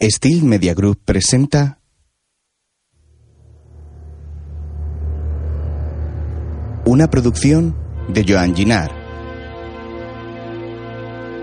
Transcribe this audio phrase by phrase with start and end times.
[0.00, 1.80] Steel Media Group presenta
[6.84, 7.74] una producción
[8.06, 8.92] de Joan Ginar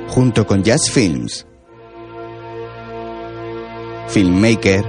[0.08, 1.46] junto con Jazz Films,
[4.08, 4.86] Filmmaker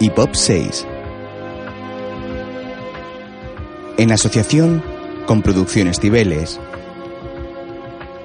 [0.00, 0.86] y Pop 6
[3.98, 4.82] en asociación
[5.26, 6.58] con Producciones Cibeles,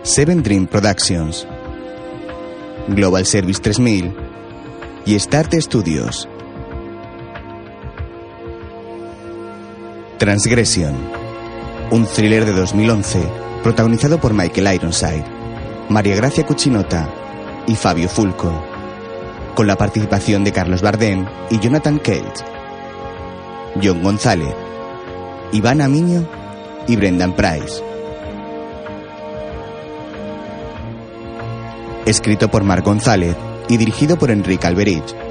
[0.02, 1.46] Seven Dream Productions,
[2.88, 4.14] Global Service 3000
[5.06, 6.28] y Start Studios.
[10.18, 10.96] Transgression,
[11.92, 13.20] un thriller de 2011
[13.62, 15.26] protagonizado por Michael Ironside,
[15.90, 17.10] María Gracia Cuchinota
[17.68, 18.52] y Fabio Fulco,
[19.56, 22.44] con la participación de Carlos Bardem y Jonathan Kelch,
[23.84, 24.56] John González,
[25.52, 26.28] Iván Aminio
[26.88, 27.87] y Brendan Price.
[32.08, 33.36] Escrito por Marc González
[33.68, 35.27] y dirigido por Enrique Alberich.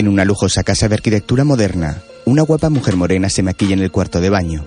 [0.00, 3.90] En una lujosa casa de arquitectura moderna, una guapa mujer morena se maquilla en el
[3.90, 4.64] cuarto de baño.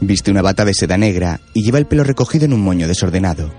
[0.00, 3.52] Viste una bata de seda negra y lleva el pelo recogido en un moño desordenado.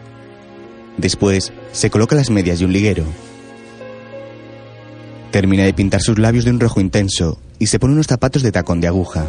[0.98, 3.04] Después, se coloca las medias y un liguero.
[5.30, 8.52] Termina de pintar sus labios de un rojo intenso y se pone unos zapatos de
[8.52, 9.28] tacón de aguja.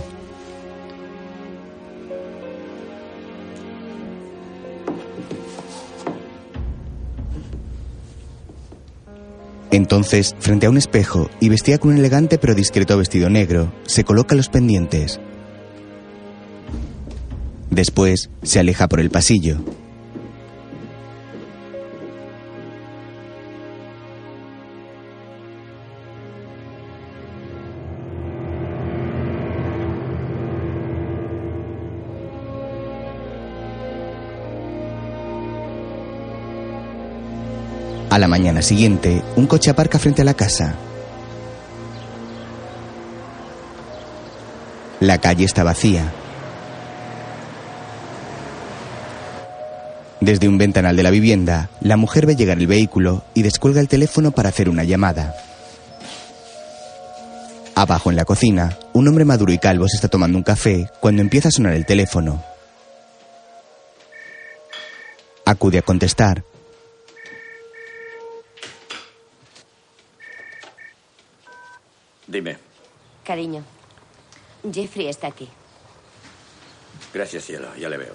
[9.71, 14.05] Entonces, frente a un espejo y vestida con un elegante pero discreto vestido negro, se
[14.05, 15.21] coloca los pendientes.
[17.71, 19.59] Después, se aleja por el pasillo.
[38.11, 40.75] A la mañana siguiente, un coche aparca frente a la casa.
[45.01, 46.11] La calle está vacía.
[50.21, 53.89] Desde un ventanal de la vivienda, la mujer ve llegar el vehículo y descuelga el
[53.89, 55.37] teléfono para hacer una llamada.
[57.75, 61.23] Abajo en la cocina, un hombre maduro y calvo se está tomando un café cuando
[61.23, 62.43] empieza a sonar el teléfono.
[65.45, 66.43] Acude a contestar,
[72.29, 72.59] Dime.
[73.25, 73.65] Cariño,
[74.73, 75.49] Jeffrey está aquí.
[77.13, 77.69] Gracias, cielo.
[77.79, 78.15] Ya le veo.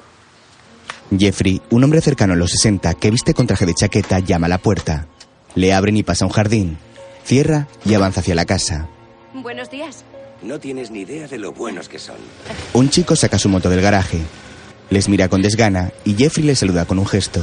[1.18, 4.50] Jeffrey, un hombre cercano a los 60 que viste con traje de chaqueta, llama a
[4.50, 5.08] la puerta.
[5.56, 6.78] Le abren y pasa a un jardín.
[7.26, 8.88] Cierra y avanza hacia la casa.
[9.34, 10.04] Buenos días.
[10.42, 12.18] No tienes ni idea de lo buenos que son.
[12.74, 14.20] Un chico saca su moto del garaje.
[14.90, 17.42] Les mira con desgana y Jeffrey le saluda con un gesto.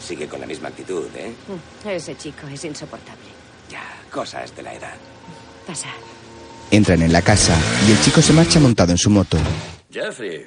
[0.00, 1.32] Sigue con la misma actitud, ¿eh?
[1.84, 3.28] Mm, Ese chico es insoportable.
[3.70, 4.94] Ya, cosas de la edad.
[5.66, 5.88] Pasa.
[6.70, 9.36] Entran en la casa y el chico se marcha montado en su moto.
[9.90, 10.46] Jeffrey,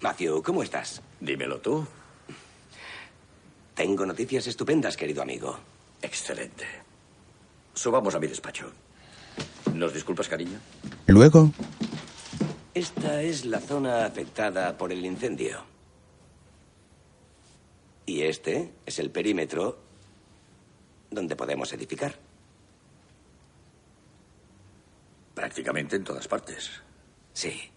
[0.00, 1.02] Matthew, ¿cómo estás?
[1.20, 1.86] dímelo tú.
[3.74, 5.58] Tengo noticias estupendas, querido amigo.
[6.00, 6.64] Excelente.
[7.74, 8.70] Subamos a mi despacho.
[9.74, 10.58] ¿Nos disculpas, cariño?
[11.06, 11.50] Luego,
[12.74, 15.60] Esta es la zona afectada por el incendio.
[18.06, 19.78] Y este es el perímetro
[21.10, 22.16] donde podemos edificar.
[25.34, 26.70] Prácticamente en todas partes.
[27.32, 27.70] Sí.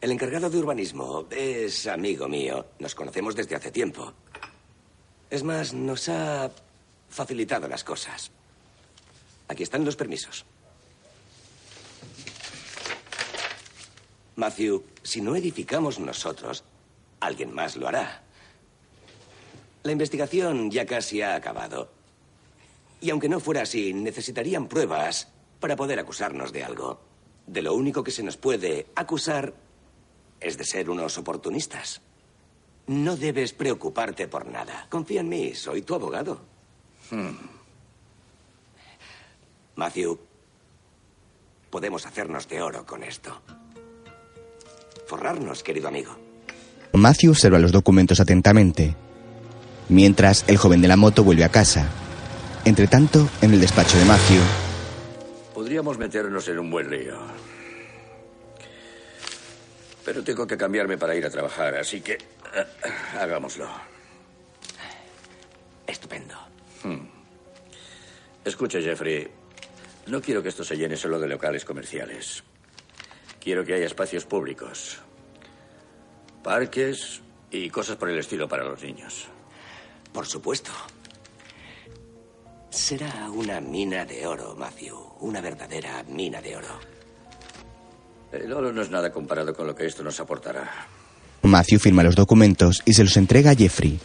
[0.00, 2.66] El encargado de urbanismo es amigo mío.
[2.80, 4.12] Nos conocemos desde hace tiempo.
[5.30, 6.50] Es más, nos ha
[7.08, 8.32] facilitado las cosas.
[9.46, 10.44] Aquí están los permisos.
[14.34, 16.64] Matthew, si no edificamos nosotros,
[17.20, 18.22] alguien más lo hará.
[19.82, 21.90] La investigación ya casi ha acabado.
[23.00, 27.00] Y aunque no fuera así, necesitarían pruebas para poder acusarnos de algo.
[27.46, 29.54] De lo único que se nos puede acusar
[30.40, 32.00] es de ser unos oportunistas.
[32.86, 34.86] No debes preocuparte por nada.
[34.88, 36.40] Confía en mí, soy tu abogado.
[39.76, 40.18] Matthew,
[41.70, 43.40] podemos hacernos de oro con esto.
[45.06, 46.16] forrarnos, querido amigo.
[46.94, 48.94] Matthew observa los documentos atentamente.
[49.88, 51.88] Mientras, el joven de la moto vuelve a casa.
[52.64, 54.40] Entre tanto, en el despacho de Matthew,
[55.54, 57.18] Podríamos meternos en un buen lío.
[60.04, 62.66] Pero tengo que cambiarme para ir a trabajar, así que eh,
[63.18, 63.68] hagámoslo.
[65.86, 66.34] Estupendo.
[68.44, 69.28] Escuche, Jeffrey.
[70.06, 72.42] No quiero que esto se llene solo de locales comerciales.
[73.40, 74.98] Quiero que haya espacios públicos.
[76.42, 77.20] Parques
[77.50, 79.28] y cosas por el estilo para los niños.
[80.12, 80.70] Por supuesto.
[82.70, 84.96] Será una mina de oro, Matthew.
[85.20, 86.80] Una verdadera mina de oro.
[88.32, 90.88] El oro no es nada comparado con lo que esto nos aportará.
[91.42, 94.00] Matthew firma los documentos y se los entrega a Jeffrey.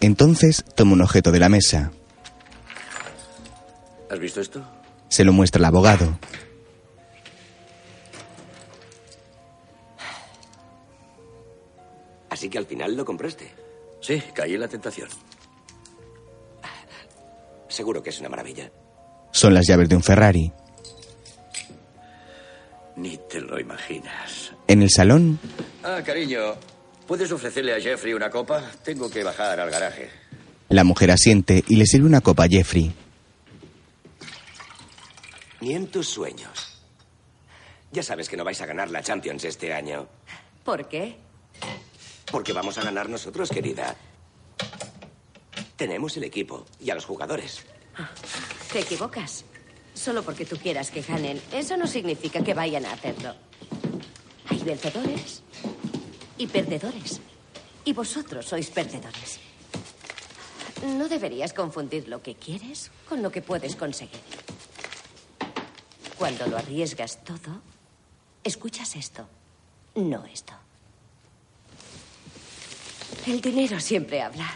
[0.00, 1.92] Entonces, toma un objeto de la mesa.
[4.10, 4.62] ¿Has visto esto?
[5.08, 6.18] Se lo muestra al abogado.
[12.28, 13.50] Así que al final lo compraste.
[14.00, 15.08] Sí, caí en la tentación.
[17.74, 18.70] Seguro que es una maravilla.
[19.32, 20.52] Son las llaves de un Ferrari.
[22.94, 24.52] Ni te lo imaginas.
[24.68, 25.40] En el salón,
[25.82, 26.54] Ah, cariño,
[27.08, 28.62] ¿puedes ofrecerle a Jeffrey una copa?
[28.84, 30.08] Tengo que bajar al garaje.
[30.68, 32.92] la mujer asiente y le sirve una copa a Jeffrey.
[35.60, 36.80] Ni en tus sueños.
[37.90, 40.06] Ya sabes que no vais a ganar la Champions este año.
[40.64, 41.16] ¿Por qué?
[42.30, 43.96] Porque vamos a ganar nosotros, querida.
[45.76, 47.64] Tenemos el equipo y a los jugadores.
[48.72, 49.44] Te equivocas.
[49.94, 53.34] Solo porque tú quieras que ganen, eso no significa que vayan a hacerlo.
[54.48, 55.42] Hay vencedores
[56.36, 57.20] y perdedores.
[57.84, 59.40] Y vosotros sois perdedores.
[60.98, 64.20] No deberías confundir lo que quieres con lo que puedes conseguir.
[66.18, 67.62] Cuando lo arriesgas todo,
[68.42, 69.28] escuchas esto,
[69.94, 70.54] no esto.
[73.26, 74.54] El dinero siempre habla.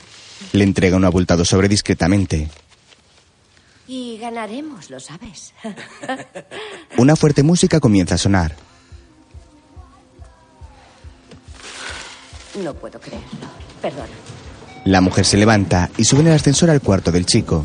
[0.52, 2.48] Le entrega un abultado sobre discretamente.
[3.86, 5.54] Y ganaremos, lo sabes.
[6.98, 8.54] Una fuerte música comienza a sonar.
[12.62, 13.48] No puedo creerlo.
[13.80, 14.08] Perdona.
[14.84, 17.64] La mujer se levanta y sube en el ascensor al cuarto del chico.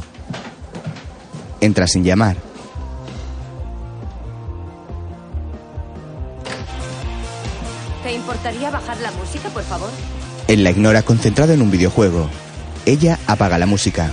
[1.62, 2.38] Entra sin llamar.
[8.04, 9.90] ¿Te importaría bajar la música, por favor?
[10.48, 12.30] Él la ignora concentrado en un videojuego.
[12.86, 14.12] Ella apaga la música.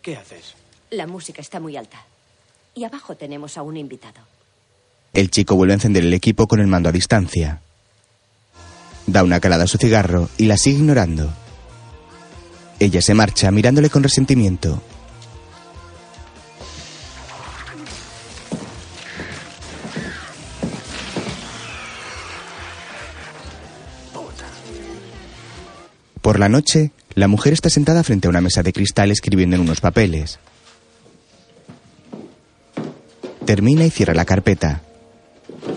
[0.00, 0.54] ¿Qué haces?
[0.90, 2.04] La música está muy alta.
[2.74, 4.20] Y abajo tenemos a un invitado.
[5.12, 7.60] El chico vuelve a encender el equipo con el mando a distancia.
[9.06, 11.32] Da una calada a su cigarro y la sigue ignorando.
[12.78, 14.80] Ella se marcha mirándole con resentimiento.
[26.28, 29.62] Por la noche, la mujer está sentada frente a una mesa de cristal escribiendo en
[29.62, 30.38] unos papeles.
[33.46, 34.82] Termina y cierra la carpeta.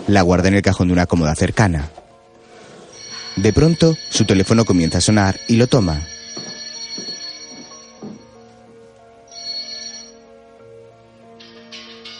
[0.08, 1.88] La guarda en el cajón de una cómoda cercana.
[3.36, 6.06] De pronto, su teléfono comienza a sonar y lo toma.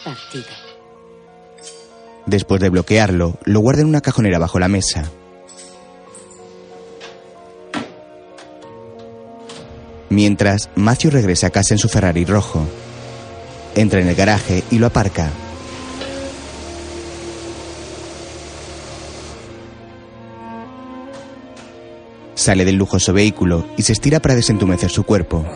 [0.04, 0.46] Partido.
[2.24, 5.12] Después de bloquearlo, lo guarda en una cajonera bajo la mesa.
[10.12, 12.66] Mientras, Matthew regresa a casa en su Ferrari rojo.
[13.74, 15.30] Entra en el garaje y lo aparca.
[22.34, 25.46] Sale del lujoso vehículo y se estira para desentumecer su cuerpo.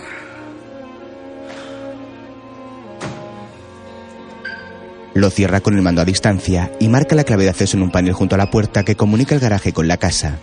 [5.12, 7.90] Lo cierra con el mando a distancia y marca la clave de acceso en un
[7.90, 10.38] panel junto a la puerta que comunica el garaje con la casa.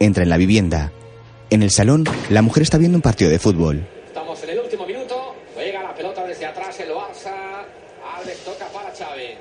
[0.00, 0.92] Entra en la vivienda.
[1.52, 3.86] En el salón, la mujer está viendo un partido de fútbol.
[4.06, 5.36] Estamos en el último minuto.
[5.52, 7.66] Juega la pelota desde atrás el Barça.
[8.42, 9.36] Toca para Xavi.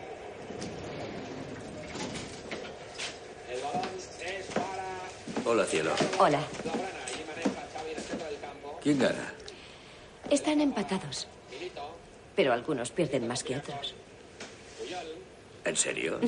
[3.49, 5.91] El balón es para Hola, cielo.
[6.19, 6.41] Hola.
[8.83, 9.33] ¿Quién gana?
[10.29, 11.29] Están empatados.
[12.35, 13.95] Pero algunos pierden más que otros.
[15.63, 16.19] ¿En serio?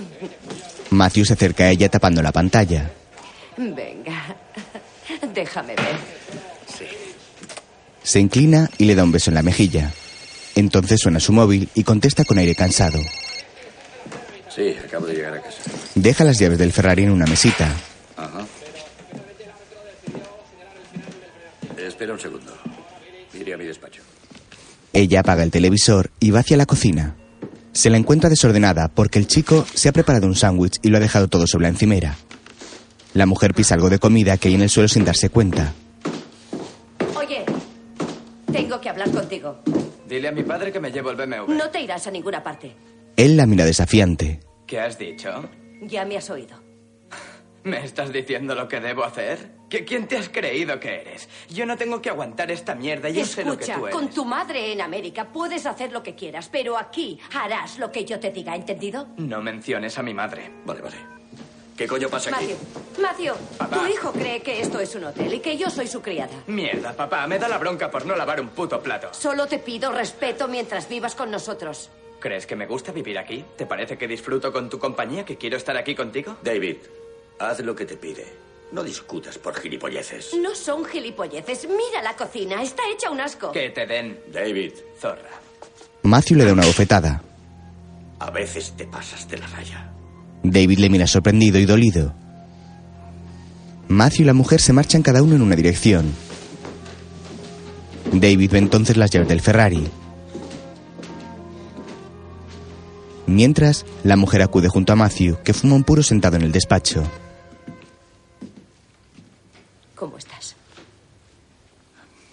[0.91, 2.89] Matthew se acerca a ella tapando la pantalla.
[3.57, 4.37] Venga.
[5.33, 5.95] Déjame ver.
[6.67, 6.85] Sí.
[8.03, 9.91] Se inclina y le da un beso en la mejilla.
[10.55, 12.99] Entonces suena su móvil y contesta con aire cansado.
[14.53, 15.57] Sí, acabo de llegar a casa.
[15.95, 17.73] Deja las llaves del Ferrari en una mesita.
[18.15, 18.45] Ajá.
[21.77, 22.53] Espera un segundo.
[23.33, 24.01] Iré a mi despacho.
[24.93, 27.15] Ella apaga el televisor y va hacia la cocina.
[27.71, 30.99] Se la encuentra desordenada porque el chico se ha preparado un sándwich y lo ha
[30.99, 32.15] dejado todo sobre la encimera.
[33.13, 35.73] La mujer pisa algo de comida que hay en el suelo sin darse cuenta.
[37.15, 37.45] Oye,
[38.51, 39.59] tengo que hablar contigo.
[40.07, 41.51] Dile a mi padre que me llevo el BMW.
[41.53, 42.75] No te irás a ninguna parte.
[43.15, 44.39] Él la mira desafiante.
[44.65, 45.29] ¿Qué has dicho?
[45.81, 46.57] Ya me has oído.
[47.63, 49.51] ¿Me estás diciendo lo que debo hacer?
[49.69, 51.29] ¿Qué, ¿Quién te has creído que eres?
[51.49, 53.09] Yo no tengo que aguantar esta mierda.
[53.09, 53.95] Yo sé lo que Escucha, tú eres.
[53.95, 58.05] con tu madre en América puedes hacer lo que quieras, pero aquí harás lo que
[58.05, 59.07] yo te diga, ¿entendido?
[59.17, 60.51] No menciones a mi madre.
[60.65, 61.12] Vale, vale.
[61.77, 62.45] ¿Qué coño pasa aquí?
[62.45, 63.75] Matthew, Matthew, Papá.
[63.77, 66.33] tu hijo cree que esto es un hotel y que yo soy su criada.
[66.47, 69.09] Mierda, papá, me da la bronca por no lavar un puto plato.
[69.11, 71.89] Solo te pido respeto mientras vivas con nosotros.
[72.19, 73.43] ¿Crees que me gusta vivir aquí?
[73.57, 76.37] ¿Te parece que disfruto con tu compañía, que quiero estar aquí contigo?
[76.43, 76.77] David,
[77.39, 78.25] haz lo que te pide.
[78.71, 80.33] No discutas por gilipolleces.
[80.35, 81.67] No son gilipolleces.
[81.67, 83.51] Mira la cocina, está hecha un asco.
[83.51, 85.29] Que te den, David, zorra.
[86.03, 87.21] Matthew le da una bofetada.
[88.19, 89.89] a veces te pasas de la raya.
[90.43, 92.13] David le mira sorprendido y dolido.
[93.87, 96.13] Matthew y la mujer se marchan cada uno en una dirección.
[98.11, 99.87] David ve entonces las llaves del Ferrari.
[103.25, 107.03] Mientras, la mujer acude junto a Matthew, que fuma un puro sentado en el despacho.
[109.95, 110.55] ¿Cómo estás?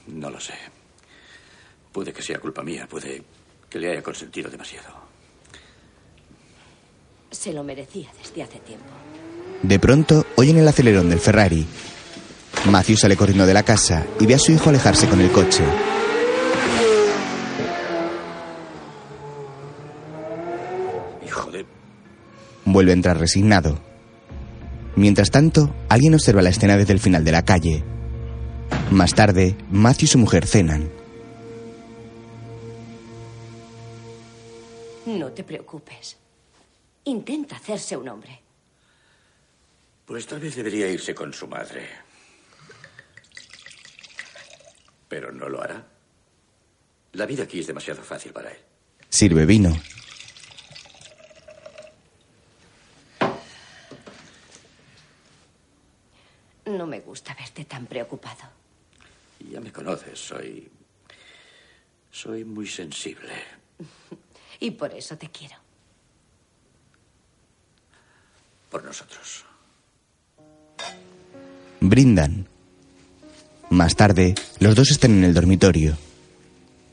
[0.08, 0.54] No lo sé.
[1.92, 3.22] Puede que sea culpa mía, puede
[3.68, 4.99] que le haya consentido demasiado.
[7.30, 8.86] Se lo merecía desde hace tiempo.
[9.62, 11.66] De pronto, oyen el acelerón del Ferrari.
[12.68, 15.62] Matthew sale corriendo de la casa y ve a su hijo alejarse con el coche.
[21.26, 21.64] Hijo de...
[22.64, 23.78] Vuelve a entrar resignado.
[24.96, 27.84] Mientras tanto, alguien observa la escena desde el final de la calle.
[28.90, 30.90] Más tarde, Matthew y su mujer cenan.
[35.06, 36.19] No te preocupes.
[37.04, 38.40] Intenta hacerse un hombre.
[40.06, 41.88] Pues tal vez debería irse con su madre.
[45.08, 45.84] Pero no lo hará.
[47.12, 48.58] La vida aquí es demasiado fácil para él.
[49.08, 49.76] Sirve vino.
[56.66, 58.42] No me gusta verte tan preocupado.
[59.50, 60.70] Ya me conoces, soy...
[62.10, 63.32] Soy muy sensible.
[64.62, 65.56] Y por eso te quiero.
[68.70, 69.44] Por nosotros.
[71.80, 72.46] Brindan.
[73.68, 75.96] Más tarde, los dos están en el dormitorio.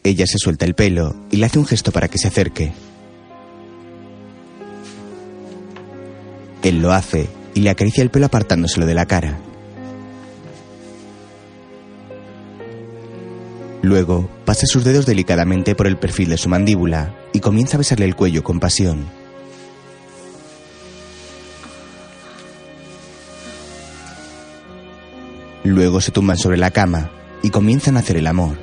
[0.03, 2.71] Ella se suelta el pelo y le hace un gesto para que se acerque.
[6.63, 9.37] Él lo hace y le acaricia el pelo apartándoselo de la cara.
[13.81, 18.05] Luego pasa sus dedos delicadamente por el perfil de su mandíbula y comienza a besarle
[18.05, 19.16] el cuello con pasión.
[25.67, 27.11] Luego se tumban sobre la cama
[27.43, 28.57] y comienzan a hacer el amor.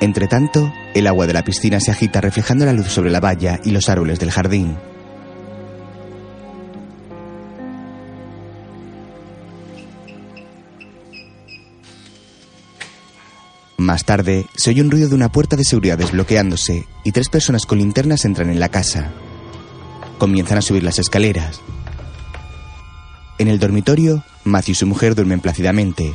[0.00, 3.60] Entre tanto, el agua de la piscina se agita reflejando la luz sobre la valla
[3.62, 4.74] y los árboles del jardín.
[13.76, 17.66] Más tarde, se oye un ruido de una puerta de seguridad desbloqueándose y tres personas
[17.66, 19.12] con linternas entran en la casa.
[20.18, 21.60] Comienzan a subir las escaleras.
[23.38, 26.14] En el dormitorio, Matthew y su mujer duermen plácidamente.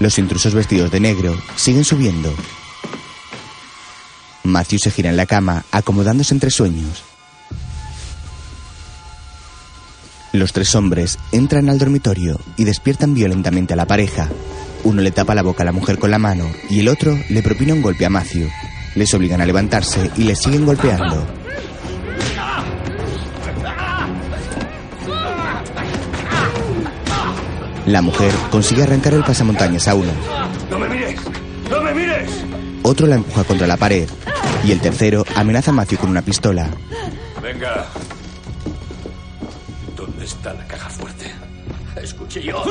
[0.00, 2.34] Los intrusos vestidos de negro siguen subiendo.
[4.42, 7.04] Matthew se gira en la cama, acomodándose entre sueños.
[10.32, 14.28] Los tres hombres entran al dormitorio y despiertan violentamente a la pareja.
[14.84, 17.42] Uno le tapa la boca a la mujer con la mano y el otro le
[17.42, 18.48] propina un golpe a Matthew.
[18.94, 21.26] Les obligan a levantarse y les siguen golpeando.
[27.86, 30.12] La mujer consigue arrancar el pasamontañas a uno.
[30.70, 31.18] ¡No me mires!
[31.70, 32.30] ¡No me mires!
[32.82, 34.06] Otro la empuja contra la pared
[34.62, 36.68] y el tercero amenaza a Matthew con una pistola.
[37.42, 37.86] Venga.
[40.28, 41.32] ¿Dónde está la caja fuerte?
[42.02, 42.62] Escuché yo.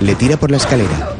[0.00, 1.10] Le tira por la escalera.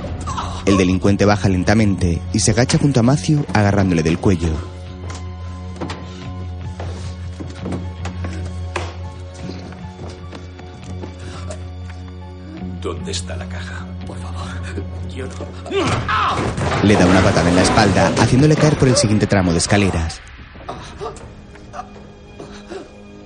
[0.64, 4.50] El delincuente baja lentamente y se agacha junto a Matthew agarrándole del cuello.
[12.80, 13.86] ¿Dónde está la caja?
[14.06, 14.46] Por favor.
[15.14, 16.84] Yo no.
[16.84, 20.20] Le da una patada en la espalda, haciéndole caer por el siguiente tramo de escaleras.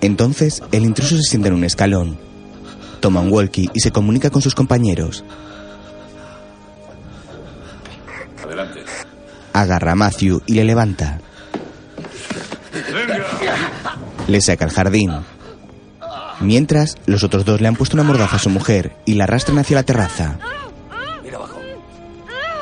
[0.00, 2.18] Entonces, el intruso se sienta en un escalón.
[3.00, 5.24] toma un walkie y se comunica con sus compañeros.
[8.44, 8.80] Adelante.
[9.52, 11.20] Agarra a Matthew y le levanta.
[14.26, 15.12] Le saca al jardín.
[16.40, 19.58] Mientras, los otros dos le han puesto una mordaza a su mujer y la arrastran
[19.58, 20.38] hacia la terraza.
[21.24, 21.60] Mira abajo.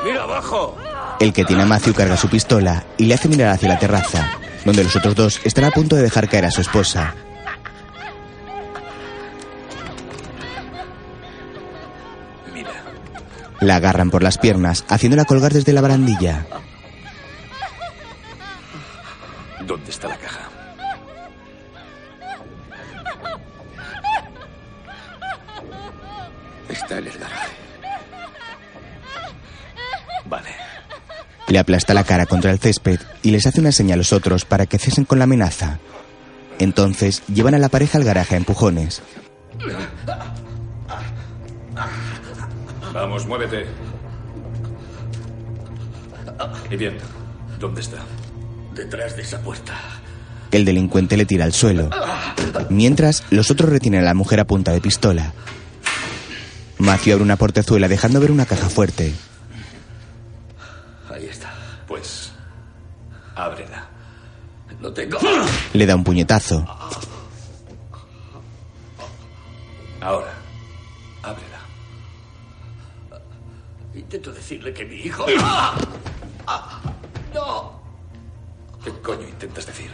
[0.03, 0.77] Mira abajo.
[1.19, 4.29] El que tiene a Matthew carga su pistola y le hace mirar hacia la terraza,
[4.65, 7.15] donde los otros dos están a punto de dejar caer a su esposa.
[13.59, 16.45] La agarran por las piernas, haciéndola colgar desde la barandilla.
[19.65, 20.49] ¿Dónde está la caja?
[26.69, 27.47] Está en el garaje.
[30.25, 30.49] Vale.
[31.47, 34.45] Le aplasta la cara contra el césped y les hace una señal a los otros
[34.45, 35.79] para que cesen con la amenaza.
[36.59, 39.01] Entonces llevan a la pareja al garaje a empujones.
[42.97, 43.67] Vamos, muévete.
[46.71, 46.97] Y bien,
[47.59, 47.97] ¿dónde está?
[48.73, 49.75] Detrás de esa puerta.
[50.49, 51.91] El delincuente le tira al suelo.
[52.71, 55.31] Mientras, los otros retienen a la mujer a punta de pistola.
[56.79, 59.13] Matthew abre una portezuela dejando ver una caja fuerte.
[61.13, 61.53] Ahí está.
[61.87, 62.31] Pues.
[63.35, 63.89] Ábrela.
[64.81, 65.19] No tengo.
[65.73, 66.65] Le da un puñetazo.
[70.01, 70.36] Ahora.
[74.07, 75.25] Intento decirle que mi hijo.
[77.33, 77.81] ¡No!
[78.81, 79.91] ¿Qué coño intentas decir?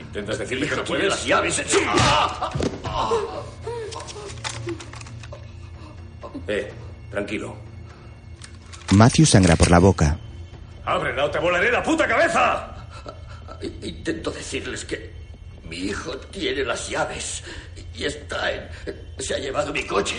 [0.00, 1.14] ¿Intentas decirle que no tiene puedes?
[1.14, 1.78] las llaves en su.
[6.48, 6.72] Eh,
[7.12, 7.54] tranquilo.
[8.90, 10.18] Matthew sangra por la boca.
[10.84, 12.74] ¡Ábrela o te volaré la puta cabeza!
[13.82, 15.12] Intento decirles que
[15.68, 17.44] mi hijo tiene las llaves
[17.94, 18.68] y está en.
[19.20, 20.16] Se ha llevado mi coche.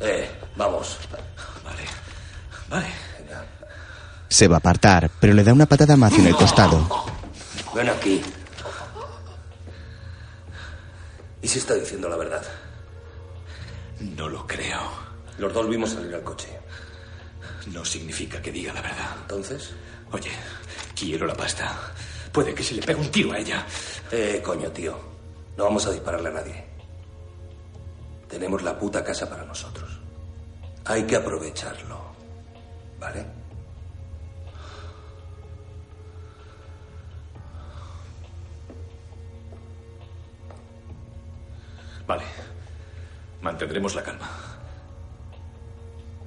[0.00, 0.98] Eh, vamos.
[2.72, 2.86] Vale.
[4.28, 6.88] Se va a apartar, pero le da una patada a Matthew en el costado.
[7.74, 8.22] Ven aquí.
[11.42, 12.42] ¿Y si está diciendo la verdad?
[14.00, 14.80] No lo creo.
[15.36, 16.48] Los dos vimos salir al coche.
[17.66, 19.16] No significa que diga la verdad.
[19.20, 19.74] ¿Entonces?
[20.10, 20.30] Oye,
[20.98, 21.92] quiero la pasta.
[22.32, 23.66] Puede que se le pegue un tiro a ella.
[24.10, 24.98] Eh, coño, tío.
[25.58, 26.64] No vamos a dispararle a nadie.
[28.30, 29.90] Tenemos la puta casa para nosotros.
[30.86, 32.11] Hay que aprovecharlo.
[33.02, 33.26] ¿Vale?
[42.06, 42.24] Vale.
[43.40, 44.30] Mantendremos la calma.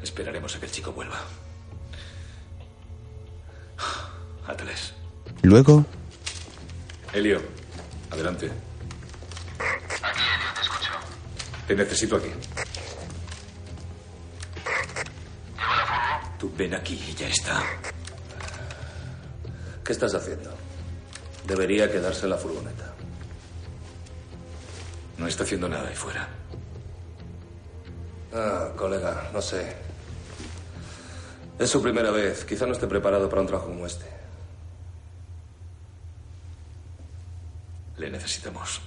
[0.03, 1.21] Esperaremos a que el chico vuelva.
[4.45, 4.93] Átales.
[5.43, 5.85] Luego,
[7.13, 7.41] Elio,
[8.11, 8.51] adelante.
[11.67, 12.31] Te necesito aquí.
[16.57, 17.63] Ven aquí y ya está.
[19.83, 20.51] ¿Qué estás haciendo?
[21.47, 22.93] Debería quedarse en la furgoneta.
[25.17, 26.27] No está haciendo nada ahí fuera.
[28.33, 29.75] Ah, colega, no sé.
[31.59, 32.43] Es su primera vez.
[32.45, 34.05] Quizá no esté preparado para un trabajo como este.
[37.97, 38.81] Le necesitamos.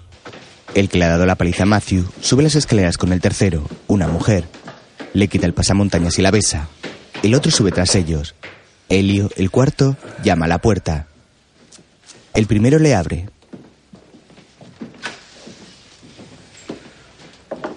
[0.75, 3.65] el que le ha dado la paliza a Matthew sube las escaleras con el tercero,
[3.87, 4.45] una mujer.
[5.15, 6.69] Le quita el pasamontañas y la besa.
[7.23, 8.35] El otro sube tras ellos.
[8.89, 11.09] Elio, el cuarto, llama a la puerta.
[12.33, 13.29] El primero le abre.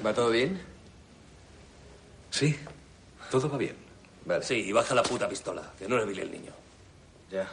[0.05, 0.61] ¿Va todo bien?
[2.29, 2.55] Sí,
[3.29, 3.75] todo va bien.
[4.25, 4.43] Vale.
[4.43, 6.51] Sí, y baja la puta pistola, que no le vi el niño.
[7.31, 7.47] Ya.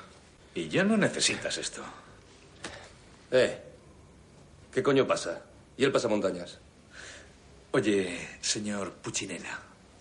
[0.55, 1.83] Y ya no necesitas esto.
[3.31, 3.59] Eh,
[4.73, 5.43] ¿qué coño pasa?
[5.77, 6.59] ¿Y el pasamontañas?
[7.71, 9.59] Oye, señor Puchinela,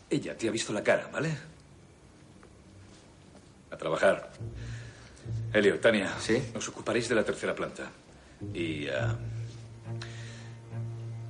[0.10, 1.38] ella te ha visto la cara, ¿vale?
[3.72, 4.32] A trabajar.
[5.54, 6.14] Elio, Tania.
[6.20, 6.42] ¿Sí?
[6.56, 7.90] Os ocuparéis de la tercera planta.
[8.54, 8.88] Y.
[8.88, 9.16] ah,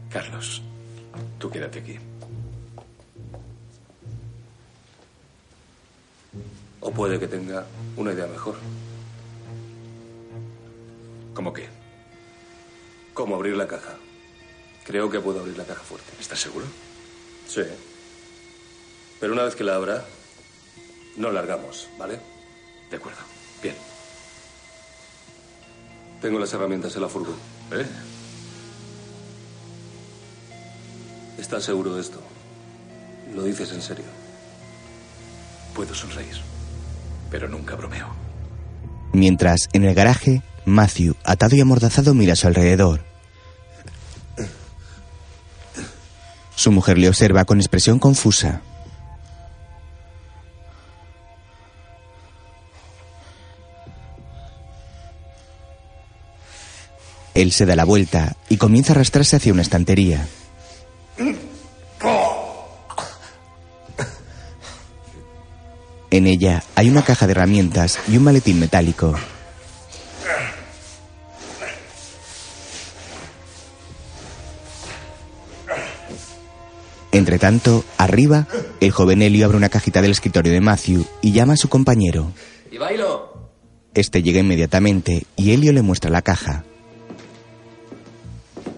[0.09, 0.61] Carlos,
[1.39, 1.97] tú quédate aquí.
[6.79, 8.55] O puede que tenga una idea mejor.
[11.33, 11.67] ¿Cómo qué?
[13.13, 13.95] ¿Cómo abrir la caja?
[14.85, 16.11] Creo que puedo abrir la caja fuerte.
[16.19, 16.65] ¿Estás seguro?
[17.47, 17.63] Sí.
[19.19, 20.05] Pero una vez que la abra,
[21.17, 22.19] no largamos, ¿vale?
[22.89, 23.19] De acuerdo.
[23.61, 23.75] Bien.
[26.21, 27.35] Tengo las herramientas en la furgo.
[27.71, 27.85] ¿Eh?
[31.37, 32.19] ¿Estás seguro de esto?
[33.35, 34.05] ¿Lo dices en serio?
[35.75, 36.37] Puedo sonreír,
[37.29, 38.07] pero nunca bromeo.
[39.13, 43.01] Mientras, en el garaje, Matthew, atado y amordazado, mira a su alrededor.
[46.55, 48.61] Su mujer le observa con expresión confusa.
[57.37, 60.27] Él se da la vuelta y comienza a arrastrarse hacia una estantería.
[66.09, 69.13] En ella hay una caja de herramientas y un maletín metálico.
[77.11, 78.47] Entre tanto, arriba,
[78.79, 82.31] el joven Helio abre una cajita del escritorio de Matthew y llama a su compañero.
[82.71, 83.51] ¡Y bailo!
[83.93, 86.63] Este llega inmediatamente y Helio le muestra la caja.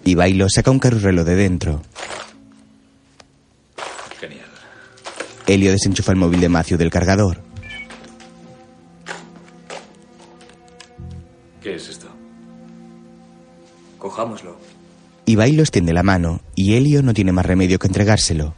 [0.04, 1.82] Y Bailo saca un carruselo de dentro.
[4.20, 4.48] Genial.
[5.48, 7.42] Helio desenchufa el móvil de Matthew del cargador.
[11.62, 12.08] ¿Qué es esto?
[13.98, 14.58] Cojámoslo.
[15.26, 18.56] Y Bailo extiende la mano y Helio no tiene más remedio que entregárselo.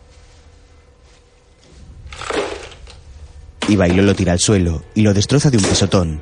[3.68, 6.22] Y Bailo lo tira al suelo y lo destroza de un pisotón.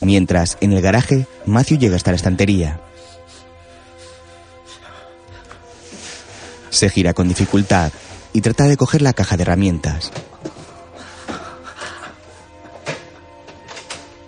[0.00, 2.80] Mientras, en el garaje, Matthew llega hasta la estantería.
[6.74, 7.92] Se gira con dificultad
[8.32, 10.10] y trata de coger la caja de herramientas.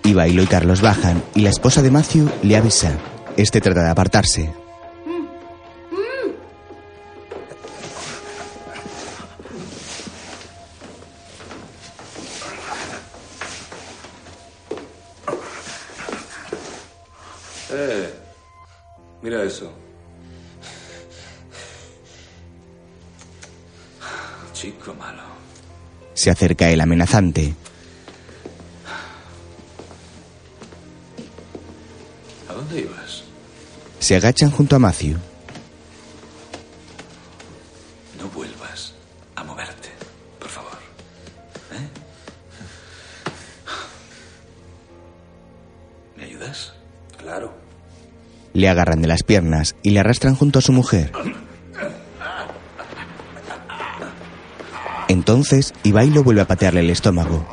[0.04, 2.96] Y Bailo y Carlos bajan y la esposa de Matthew le avisa.
[3.36, 4.52] Este trata de apartarse.
[17.72, 18.14] Eh,
[19.20, 19.85] mira eso.
[24.66, 25.22] Chico malo.
[26.12, 27.54] Se acerca el amenazante.
[32.48, 33.22] ¿A dónde ibas?
[34.00, 35.18] Se agachan junto a Matthew.
[38.18, 38.92] No vuelvas
[39.36, 39.90] a moverte,
[40.40, 40.78] por favor.
[41.70, 41.88] ¿Eh?
[46.16, 46.72] ¿Me ayudas?
[47.16, 47.54] Claro.
[48.52, 51.12] Le agarran de las piernas y le arrastran junto a su mujer.
[55.08, 57.46] Entonces, Ibai lo vuelve a patearle el estómago.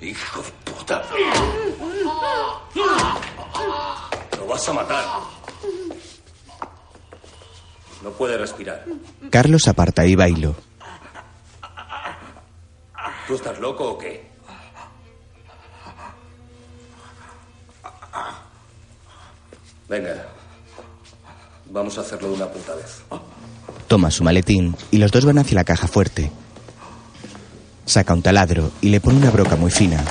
[0.00, 1.02] Hijo de puta.
[4.38, 5.04] Lo vas a matar.
[8.02, 8.84] No puede respirar.
[9.30, 10.54] Carlos aparta a Ibailo.
[13.26, 14.35] ¿Tú estás loco o qué?
[23.88, 26.30] Toma su maletín y los dos van hacia la caja fuerte.
[27.84, 30.04] Saca un taladro y le pone una broca muy fina.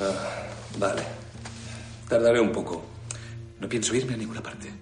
[0.00, 0.46] Ah,
[0.78, 1.02] vale.
[2.08, 2.82] Tardaré un poco.
[3.60, 4.72] No pienso irme a ninguna parte.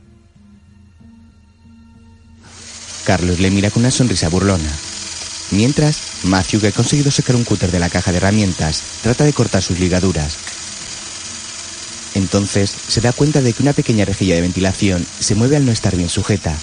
[3.04, 4.70] Carlos le mira con una sonrisa burlona.
[5.50, 9.32] Mientras, Matthew, que ha conseguido sacar un cúter de la caja de herramientas, trata de
[9.32, 10.51] cortar sus ligaduras.
[12.14, 15.72] Entonces, se da cuenta de que una pequeña rejilla de ventilación se mueve al no
[15.72, 16.56] estar bien sujeta.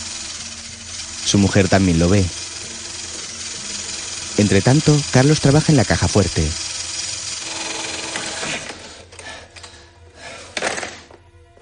[1.26, 2.26] Su mujer también lo ve.
[4.38, 6.48] Entre tanto, Carlos trabaja en la caja fuerte.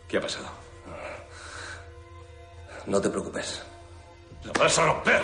[0.08, 0.50] ¿Qué ha pasado?
[2.86, 3.62] No te preocupes.
[4.43, 5.21] ¡La vas a romper!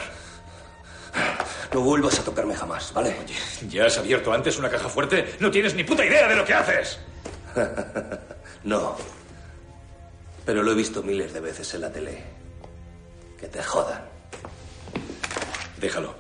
[1.74, 3.16] No vuelvas a tocarme jamás, ¿vale?
[3.24, 3.36] Oye,
[3.70, 5.36] ¿ya has abierto antes una caja fuerte?
[5.40, 7.00] No tienes ni puta idea de lo que haces.
[8.64, 8.96] no.
[10.46, 12.24] Pero lo he visto miles de veces en la tele.
[13.40, 14.02] Que te jodan.
[15.80, 16.16] Déjalo.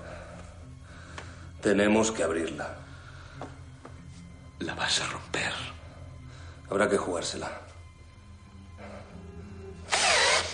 [1.61, 2.75] Tenemos que abrirla.
[4.59, 5.53] La vas a romper.
[6.69, 7.49] Habrá que jugársela.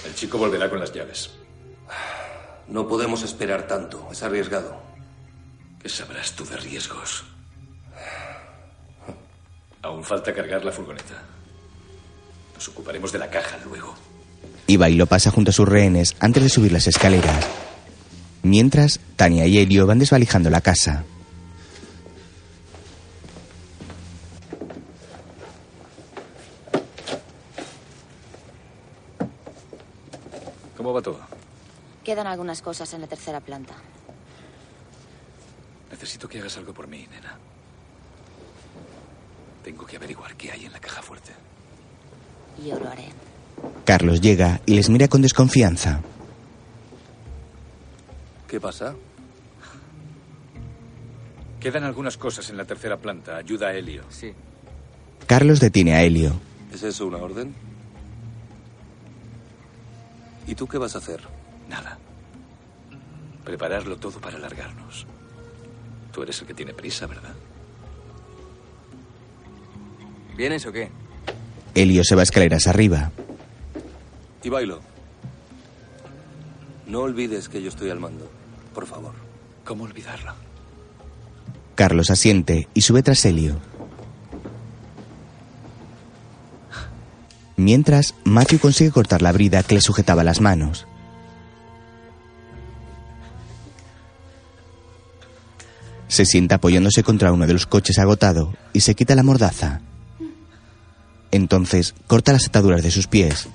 [0.06, 1.32] El chico volverá con las llaves.
[2.68, 4.10] No podemos esperar tanto.
[4.12, 4.82] Es arriesgado.
[5.82, 7.24] ¿Qué sabrás tú de riesgos?
[9.82, 11.24] Aún falta cargar la furgoneta.
[12.60, 13.96] Nos ocuparemos de la caja luego.
[14.68, 17.48] Ibai lo pasa junto a sus rehenes antes de subir las escaleras.
[18.44, 21.06] Mientras, Tania y Elio van desvalijando la casa.
[30.76, 31.22] ¿Cómo va todo?
[32.04, 33.76] Quedan algunas cosas en la tercera planta.
[35.90, 37.38] Necesito que hagas algo por mí, nena.
[39.64, 41.32] Tengo que averiguar qué hay en la caja fuerte.
[42.66, 43.10] Yo lo haré.
[43.86, 46.02] Carlos llega y les mira con desconfianza.
[48.48, 48.96] ¿Qué pasa?
[51.60, 53.38] Quedan algunas cosas en la tercera planta.
[53.38, 54.04] Ayuda a Helio.
[54.10, 54.34] Sí.
[55.28, 56.34] Carlos detiene a Helio.
[56.74, 57.54] ¿Es eso una orden?
[60.48, 61.22] ¿Y tú qué vas a hacer?
[61.70, 62.00] Nada.
[63.44, 65.06] Prepararlo todo para largarnos.
[66.12, 67.36] Tú eres el que tiene prisa, ¿verdad?
[70.36, 70.90] ¿Vienes o qué?
[71.82, 73.12] Helio se va escaleras arriba.
[74.44, 74.82] Y bailo.
[76.88, 78.30] No olvides que yo estoy al mando.
[78.74, 79.14] Por favor.
[79.64, 80.34] ¿Cómo olvidarlo?
[81.76, 83.56] Carlos asiente y sube tras Helio.
[87.56, 90.86] Mientras, Matthew consigue cortar la brida que le sujetaba las manos.
[96.10, 99.82] Se sienta apoyándose contra uno de los coches agotado y se quita la mordaza.
[101.32, 103.48] Entonces corta las ataduras de sus pies.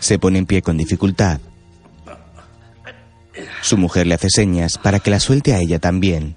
[0.00, 1.40] Se pone en pie con dificultad.
[3.62, 6.36] Su mujer le hace señas para que la suelte a ella también.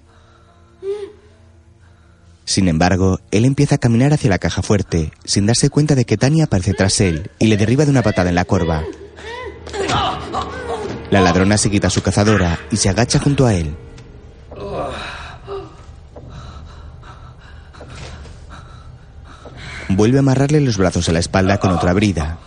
[2.46, 6.16] Sin embargo, él empieza a caminar hacia la caja fuerte, sin darse cuenta de que
[6.16, 8.86] Tania aparece tras él y le derriba de una patada en la corva.
[11.12, 13.76] La ladrona se quita su cazadora y se agacha junto a él.
[19.90, 22.38] Vuelve a amarrarle los brazos a la espalda con otra brida.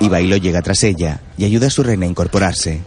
[0.00, 2.80] Y Bailo llega tras ella y ayuda a su reina a incorporarse.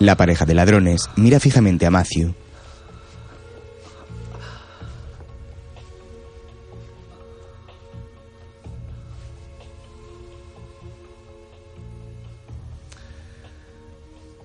[0.00, 2.34] La pareja de ladrones mira fijamente a Matthew.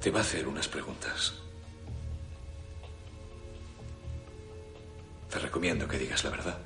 [0.09, 1.33] Te va a hacer unas preguntas.
[5.29, 6.57] Te recomiendo que digas la verdad.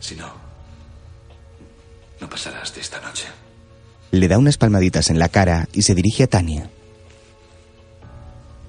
[0.00, 0.32] Si no,
[2.22, 3.26] no pasarás de esta noche.
[4.10, 6.70] Le da unas palmaditas en la cara y se dirige a Tania.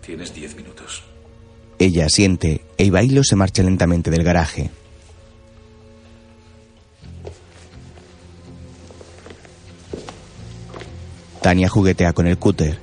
[0.05, 1.05] Tienes diez minutos.
[1.79, 4.71] Ella asiente e Ibailo se marcha lentamente del garaje.
[11.45, 12.79] Tania juguetea con el cúter.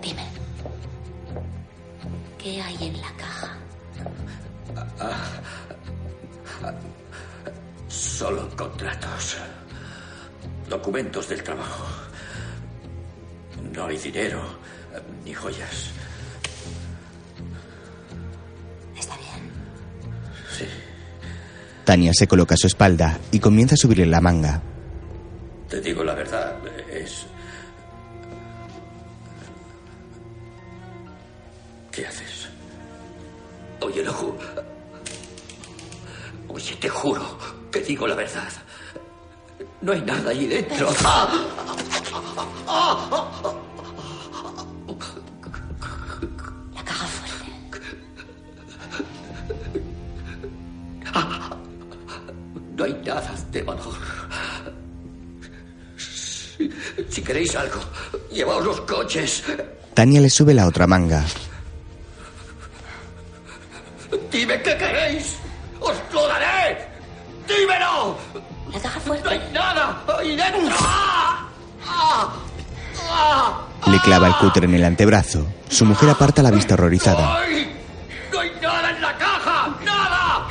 [0.00, 0.22] Dime.
[2.38, 3.58] ¿Qué hay en la caja?
[7.88, 9.38] Solo contratos.
[10.68, 11.84] Documentos del trabajo.
[13.74, 14.40] No hay dinero
[15.24, 15.90] ni joyas.
[18.96, 19.50] Está bien.
[20.56, 20.64] Sí.
[21.82, 24.62] Tania se coloca a su espalda y comienza a subirle la manga.
[25.68, 26.54] Te digo la verdad.
[37.86, 38.48] Digo la verdad.
[39.80, 40.90] No hay nada allí dentro.
[46.74, 47.80] La caja fuerte.
[52.76, 53.94] No hay nada de valor.
[55.96, 56.70] Si,
[57.08, 57.80] si queréis algo,
[58.30, 59.44] llevaos los coches.
[59.94, 61.24] Tania le sube la otra manga.
[74.06, 75.44] Clava el cúter en el antebrazo.
[75.68, 77.40] Su mujer aparta la vista horrorizada.
[78.32, 79.76] ¡No hay nada en la caja!
[79.84, 80.46] ¡Nada!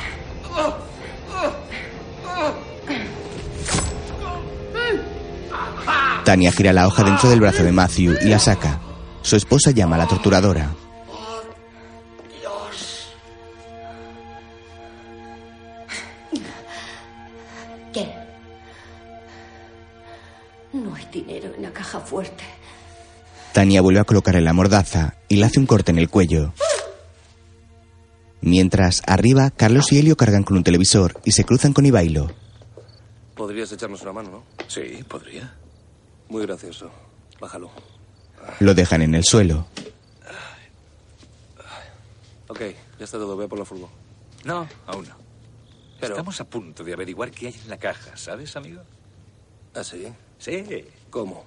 [6.24, 8.78] Tania gira la hoja dentro del brazo de Matthew y la saca.
[9.22, 10.74] Su esposa llama a la torturadora.
[23.56, 26.52] Tania vuelve a colocarle la mordaza y le hace un corte en el cuello.
[28.42, 32.30] Mientras, arriba, Carlos y Helio cargan con un televisor y se cruzan con Ibailo.
[33.34, 34.44] Podrías echarnos una mano, ¿no?
[34.68, 35.54] Sí, podría.
[36.28, 36.90] Muy gracioso.
[37.40, 37.70] Bájalo.
[38.60, 39.66] Lo dejan en el suelo.
[42.48, 42.60] Ok,
[42.98, 43.38] ya está todo.
[43.38, 43.88] Ve por la furgo.
[44.44, 45.14] No, aún no.
[45.98, 48.82] Pero- Estamos a punto de averiguar qué hay en la caja, ¿sabes, amigo?
[49.74, 50.04] ¿Ah, sí?
[50.38, 50.62] Sí.
[51.08, 51.46] ¿Cómo?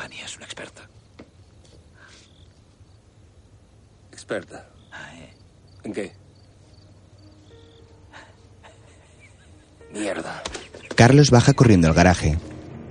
[0.00, 0.88] Tania es una experta.
[4.10, 4.66] Experta.
[4.90, 5.34] Ah, ¿eh?
[5.84, 6.12] ¿En qué?
[9.92, 10.42] Mierda.
[10.96, 12.38] Carlos baja corriendo al garaje.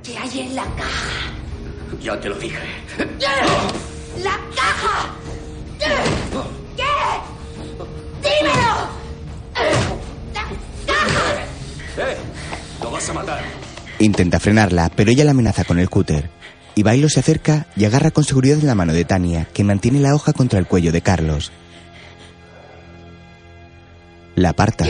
[0.03, 1.33] ¿Qué hay en la caja?
[1.99, 2.59] Ya te lo dije.
[4.19, 5.15] ¡La caja!
[5.79, 5.87] ¿Qué?
[8.21, 8.89] ¡Dímelo!
[9.55, 11.45] ¡La caja!
[11.97, 12.17] ¡Eh!
[12.83, 13.43] ¡Lo vas a matar!
[13.97, 16.38] Intenta frenarla, pero ella la amenaza con el cúter.
[16.79, 20.15] Y Bailo se acerca y agarra con seguridad la mano de Tania, que mantiene la
[20.15, 21.51] hoja contra el cuello de Carlos.
[24.35, 24.85] La aparta.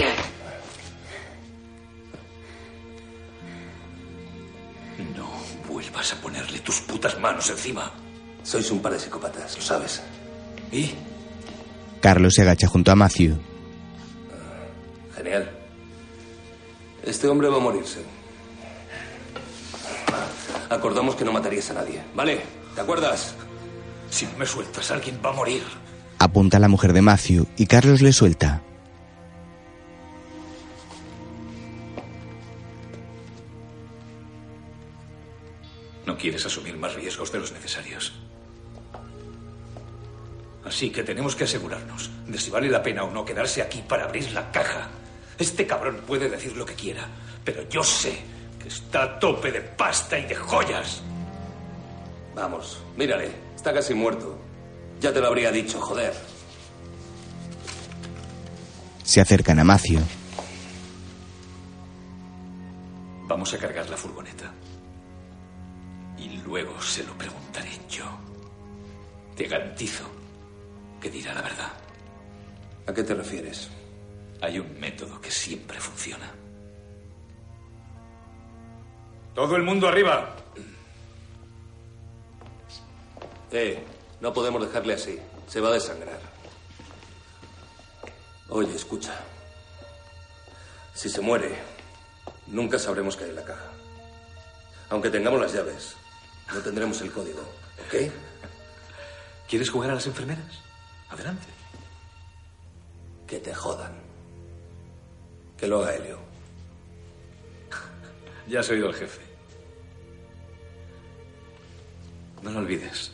[5.15, 5.31] No
[5.67, 7.91] vuelvas a ponerle tus putas manos encima.
[8.43, 10.03] Sois un par de psicópatas, lo sabes.
[10.71, 10.91] ¿Y?
[12.01, 13.35] Carlos se agacha junto a Matthew.
[15.15, 15.49] Genial.
[17.01, 18.18] Este hombre va a morirse.
[20.69, 22.01] Acordamos que no matarías a nadie.
[22.13, 22.41] ¿Vale?
[22.75, 23.35] ¿Te acuerdas?
[24.09, 25.63] Si no me sueltas, alguien va a morir.
[26.19, 28.61] Apunta a la mujer de Matthew y Carlos le suelta.
[36.05, 38.13] No quieres asumir más riesgos de los necesarios.
[40.65, 44.03] Así que tenemos que asegurarnos de si vale la pena o no quedarse aquí para
[44.03, 44.89] abrir la caja.
[45.37, 47.07] Este cabrón puede decir lo que quiera,
[47.43, 48.38] pero yo sé
[48.69, 51.01] está a tope de pasta y de joyas.
[52.35, 53.31] Vamos, mírale.
[53.55, 54.37] Está casi muerto.
[55.01, 56.13] Ya te lo habría dicho, joder.
[59.03, 60.01] Se acercan a Matthew.
[63.27, 64.51] Vamos a cargar la furgoneta.
[66.17, 68.05] Y luego se lo preguntaré yo.
[69.35, 70.03] Te garantizo
[71.01, 71.73] que dirá la verdad.
[72.85, 73.69] ¿A qué te refieres?
[74.41, 76.38] Hay un método que siempre funciona.
[79.39, 80.35] Todo el mundo arriba.
[83.53, 83.81] Eh,
[84.19, 85.17] no podemos dejarle así.
[85.47, 86.19] Se va a desangrar.
[88.49, 89.17] Oye, escucha.
[90.93, 91.57] Si se muere,
[92.47, 93.71] nunca sabremos qué hay en la caja.
[94.89, 95.95] Aunque tengamos las llaves,
[96.53, 97.39] no tendremos el código,
[97.87, 98.11] ¿ok?
[99.47, 100.59] ¿Quieres jugar a las enfermeras?
[101.11, 101.47] Adelante.
[103.25, 104.01] Que te jodan.
[105.57, 106.19] Que lo haga Helio.
[108.49, 109.28] Ya has oído al jefe.
[112.43, 113.11] No lo olvides.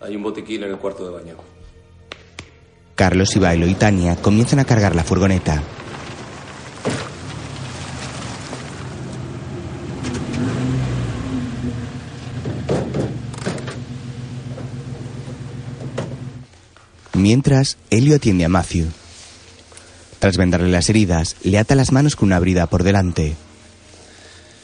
[0.00, 1.36] Hay un botiquín en el cuarto de baño.
[2.94, 5.62] Carlos y Bailo y Tania comienzan a cargar la furgoneta.
[17.14, 18.86] Mientras, Helio atiende a Matthew.
[20.18, 23.34] Tras vendarle las heridas, le ata las manos con una brida por delante.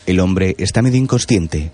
[0.06, 1.70] El hombre está medio inconsciente.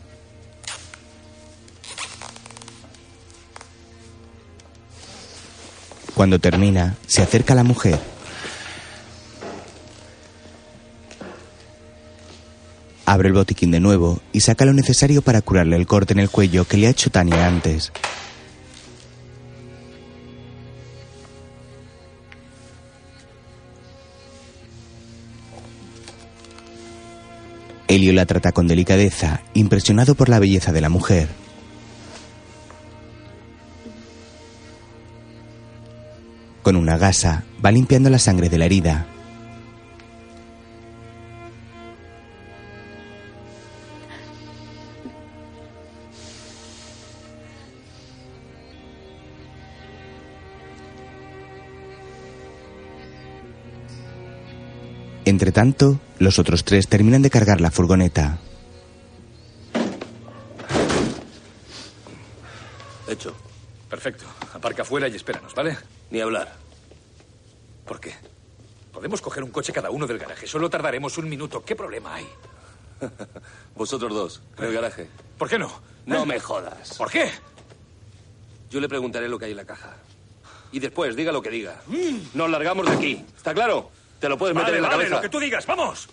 [6.14, 7.98] Cuando termina, se acerca a la mujer.
[13.04, 16.30] Abre el botiquín de nuevo y saca lo necesario para curarle el corte en el
[16.30, 17.92] cuello que le ha hecho Tania antes.
[27.96, 31.28] Helio la trata con delicadeza, impresionado por la belleza de la mujer.
[36.62, 39.06] Con una gasa va limpiando la sangre de la herida.
[55.26, 58.38] Entre tanto, los otros tres terminan de cargar la furgoneta.
[63.08, 63.34] Hecho.
[63.90, 64.24] Perfecto.
[64.54, 65.76] Aparca afuera y espéranos, ¿vale?
[66.10, 66.54] Ni hablar.
[67.84, 68.14] ¿Por qué?
[68.92, 70.46] Podemos coger un coche cada uno del garaje.
[70.46, 71.64] Solo tardaremos un minuto.
[71.64, 72.26] ¿Qué problema hay?
[73.74, 75.08] Vosotros dos, en el garaje.
[75.38, 75.72] ¿Por qué no?
[76.06, 76.26] No ¿Eh?
[76.26, 76.96] me jodas.
[76.96, 77.30] ¿Por qué?
[78.70, 79.96] Yo le preguntaré lo que hay en la caja.
[80.70, 81.80] Y después, diga lo que diga.
[82.34, 83.24] Nos largamos de aquí.
[83.36, 83.90] ¿Está claro?
[84.20, 85.16] Te lo puedes meter Vale, en la vale, cabeza.
[85.16, 85.66] lo que tú digas.
[85.66, 86.08] ¡Vamos!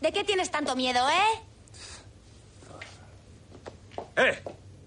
[0.00, 1.40] ¿De qué tienes tanto miedo, eh?
[4.16, 4.38] ¡Eh!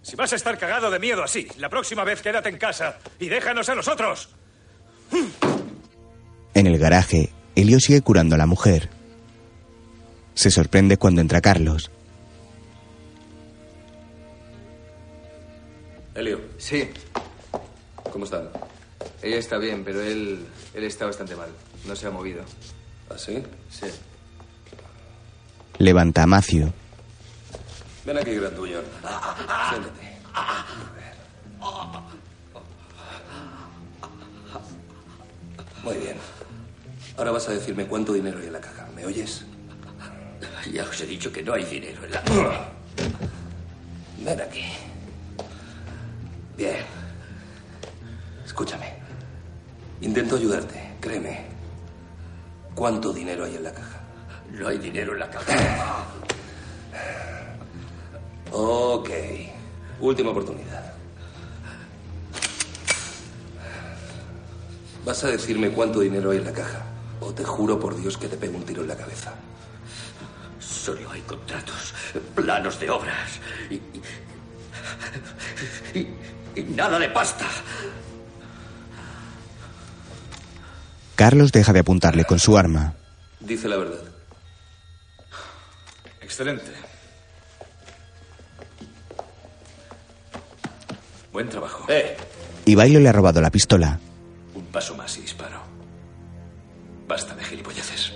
[0.01, 3.29] Si vas a estar cagado de miedo así, la próxima vez quédate en casa y
[3.29, 4.29] déjanos a nosotros.
[6.53, 8.89] En el garaje, Helio sigue curando a la mujer.
[10.33, 11.89] Se sorprende cuando entra Carlos.
[16.15, 16.89] Helio, Sí,
[18.11, 18.49] ¿cómo están?
[19.21, 21.49] ella está bien, pero él, él está bastante mal.
[21.85, 22.43] No se ha movido.
[23.09, 23.43] ¿Ah, sí?
[23.69, 23.87] Sí.
[25.79, 26.71] Levanta a Matthew.
[28.05, 28.85] Ven aquí, grandullón.
[29.69, 30.13] Siéntate.
[35.83, 36.15] Muy bien.
[37.17, 38.87] Ahora vas a decirme cuánto dinero hay en la caja.
[38.95, 39.45] ¿Me oyes?
[40.71, 42.21] Ya os he dicho que no hay dinero en la...
[44.19, 44.63] Ven aquí.
[46.55, 46.77] Bien.
[48.45, 48.93] Escúchame.
[50.01, 51.52] Intento ayudarte, créeme.
[52.75, 53.99] ¿Cuánto dinero hay en la caja?
[54.51, 56.05] No hay dinero en la caja.
[58.51, 59.09] Ok.
[59.99, 60.93] Última oportunidad.
[65.05, 66.81] ¿Vas a decirme cuánto dinero hay en la caja?
[67.19, 69.33] O te juro por Dios que te pego un tiro en la cabeza.
[70.59, 71.93] Solo hay contratos,
[72.35, 73.75] planos de obras y,
[75.97, 76.07] y,
[76.55, 77.45] y- nada de pasta.
[81.23, 82.95] Carlos deja de apuntarle con su arma.
[83.39, 84.01] Dice la verdad.
[86.19, 86.69] Excelente.
[91.31, 91.85] Buen trabajo.
[91.87, 92.17] ¡Eh!
[92.65, 93.97] Ivailo le ha robado la pistola.
[94.53, 95.61] Un paso más y disparo.
[97.07, 98.11] Basta de gilipolleces.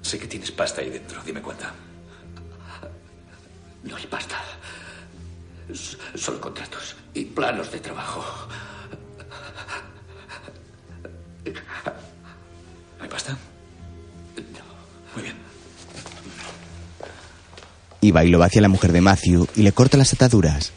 [0.00, 1.22] Sé que tienes pasta ahí dentro.
[1.22, 1.72] Dime cuánta.
[3.84, 4.42] No hay pasta.
[5.72, 8.24] S- Solo contratos y planos de trabajo.
[13.00, 13.36] ¿Hay pasta?
[15.14, 15.36] Muy bien.
[18.00, 20.72] Ivailo va hacia la mujer de Matthew y le corta las ataduras.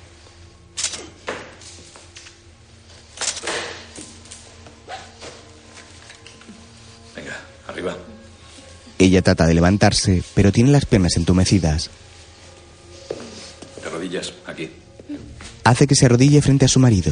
[7.15, 7.35] Venga,
[7.67, 7.95] arriba.
[8.99, 11.89] Ella trata de levantarse, pero tiene las piernas entumecidas.
[15.65, 17.11] Hace que se arrodille frente a su marido.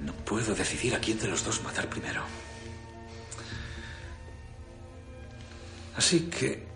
[0.00, 2.22] No puedo decidir a quién de los dos matar primero.
[5.96, 6.68] Así que...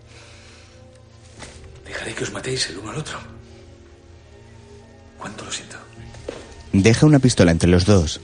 [1.85, 3.19] Dejaré que os matéis el uno al otro.
[5.19, 5.77] ¿Cuánto lo siento?
[6.73, 8.19] Deja una pistola entre los dos.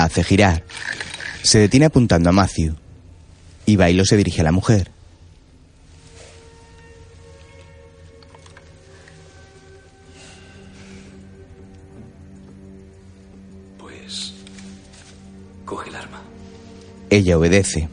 [0.00, 0.64] La hace girar.
[1.42, 2.74] Se detiene apuntando a Matthew.
[3.66, 4.90] Ivailo se dirige a la mujer.
[13.76, 14.32] Pues...
[15.66, 16.22] Coge el arma.
[17.10, 17.90] Ella obedece.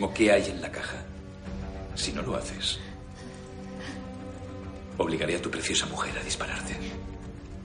[0.00, 1.04] Mismo qué hay en la caja.
[1.94, 2.78] Si no lo haces,
[4.96, 6.74] obligaré a tu preciosa mujer a dispararte.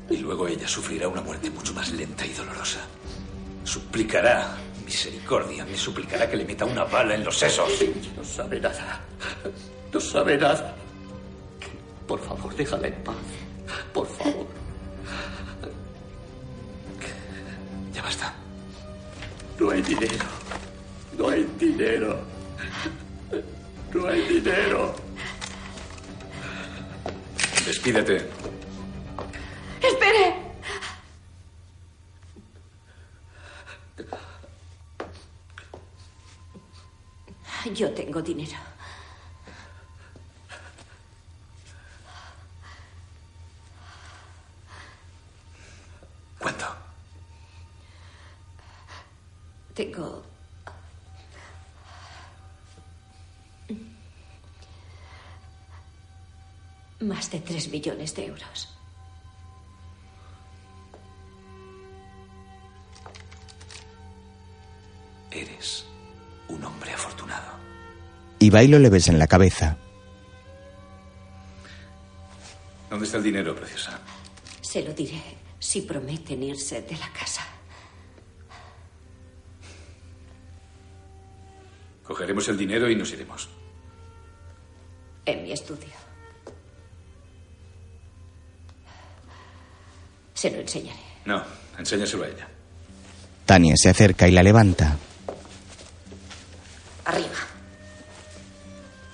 [0.09, 2.81] Y luego ella sufrirá una muerte mucho más lenta y dolorosa.
[3.63, 7.69] Suplicará misericordia, me suplicará que le meta una bala en los sesos.
[8.17, 9.01] No sabe nada.
[9.93, 10.75] No sabe nada.
[12.05, 13.15] Por favor, déjala en paz.
[49.75, 50.23] Tengo...
[57.01, 58.69] Más de tres millones de euros.
[65.29, 65.85] Eres
[66.47, 67.51] un hombre afortunado.
[68.39, 69.77] Ivailo le besa en la cabeza.
[72.89, 73.99] ¿Dónde está el dinero, preciosa?
[74.61, 75.21] Se lo diré
[75.59, 77.44] si prometen irse de la casa.
[82.25, 83.47] Cogeremos el dinero y nos iremos.
[85.27, 85.93] En mi estudio.
[90.33, 90.99] Se lo enseñaré.
[91.25, 91.43] No,
[91.77, 92.47] enséñaselo a ella.
[93.45, 94.97] Tania se acerca y la levanta.
[97.05, 97.29] Arriba.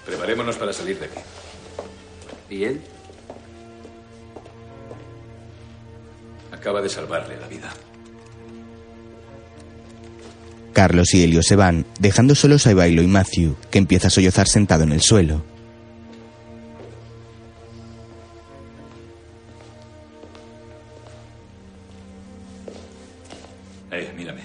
[0.06, 1.20] Preparémonos para salir de aquí.
[2.50, 2.82] ¿Y él?
[6.54, 7.74] Acaba de salvarle la vida.
[10.72, 14.48] Carlos y Helio se van, dejando solos a Bailo y Matthew, que empieza a sollozar
[14.48, 15.44] sentado en el suelo.
[24.18, 24.42] Mírame.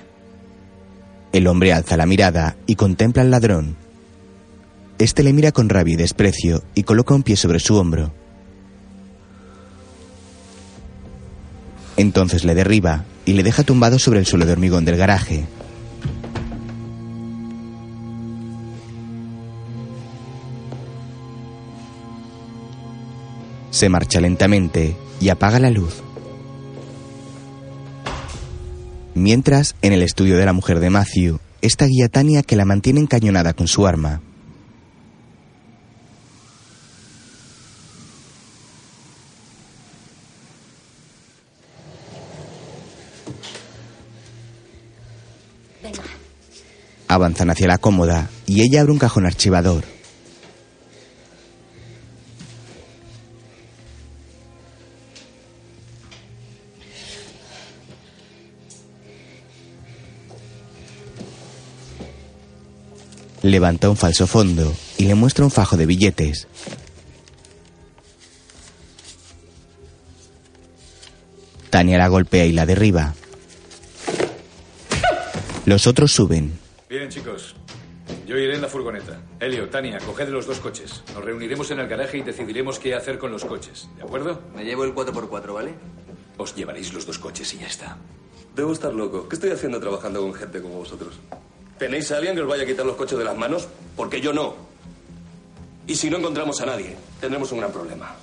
[1.32, 3.76] El hombre alza la mirada y contempla al ladrón.
[4.98, 8.12] Este le mira con rabia y desprecio y coloca un pie sobre su hombro.
[11.96, 15.46] Entonces le derriba y le deja tumbado sobre el suelo de hormigón del garaje.
[23.76, 26.02] Se marcha lentamente y apaga la luz.
[29.14, 33.00] Mientras, en el estudio de la mujer de Matthew, está guía Tania que la mantiene
[33.00, 34.22] encañonada con su arma.
[45.82, 46.02] Venga.
[47.08, 49.95] Avanzan hacia la cómoda y ella abre un cajón archivador.
[63.56, 66.46] Levanta un falso fondo y le muestra un fajo de billetes.
[71.70, 73.14] Tania la golpea y la derriba.
[75.64, 76.52] Los otros suben.
[76.90, 77.56] Bien, chicos.
[78.26, 79.22] Yo iré en la furgoneta.
[79.40, 81.02] Elio, Tania, coged los dos coches.
[81.14, 83.88] Nos reuniremos en el garaje y decidiremos qué hacer con los coches.
[83.96, 84.42] ¿De acuerdo?
[84.54, 85.72] Me llevo el 4x4, ¿vale?
[86.36, 87.96] Os llevaréis los dos coches y ya está.
[88.54, 89.26] Debo estar loco.
[89.26, 91.14] ¿Qué estoy haciendo trabajando con gente como vosotros?
[91.78, 93.68] ¿Tenéis a alguien que os vaya a quitar los coches de las manos?
[93.94, 94.54] Porque yo no.
[95.86, 98.16] Y si no encontramos a nadie, tendremos un gran problema.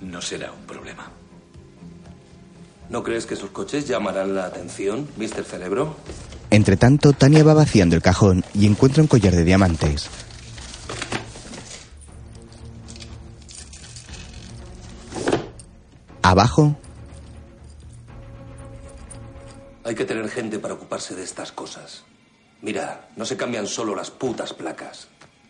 [0.00, 1.10] No será un problema.
[2.88, 5.44] ¿No crees que esos coches llamarán la atención, Mr.
[5.44, 5.94] Cerebro?
[6.50, 10.10] Entre tanto, Tania va vaciando el cajón y encuentra un collar de diamantes.
[16.22, 16.76] Abajo,
[19.90, 22.04] Hay que tener gente para ocuparse de estas cosas.
[22.62, 25.08] Mira, no se cambian solo las putas placas.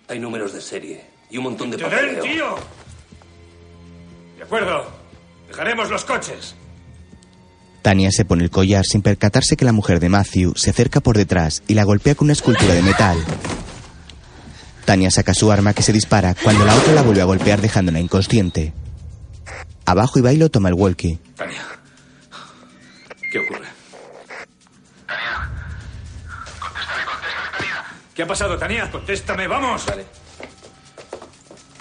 [0.09, 2.23] Hay números de serie y un montón de ¡Te den, papeleo.
[2.23, 2.55] tío!
[4.39, 4.91] De acuerdo.
[5.47, 6.55] Dejaremos los coches.
[7.83, 11.19] Tania se pone el collar sin percatarse que la mujer de Matthew se acerca por
[11.19, 13.19] detrás y la golpea con una escultura de metal.
[14.87, 18.01] Tania saca su arma que se dispara cuando la otra la vuelve a golpear dejándola
[18.01, 18.73] inconsciente.
[19.85, 21.19] Abajo y Bailo toma el walkie.
[21.37, 21.61] Tania.
[28.21, 28.91] ¿Qué ha pasado, Tania?
[28.91, 29.87] Contéstame, vamos.
[29.87, 30.05] Vale.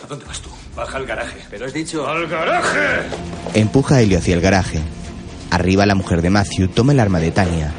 [0.02, 0.50] ¿A dónde vas tú?
[0.74, 1.38] Baja al garaje.
[1.50, 2.08] Pero has dicho...
[2.08, 3.10] ¡Al garaje!
[3.56, 4.80] Empuja a Helio hacia el garaje.
[5.52, 7.74] Arriba la mujer de Matthew toma el arma de Tania.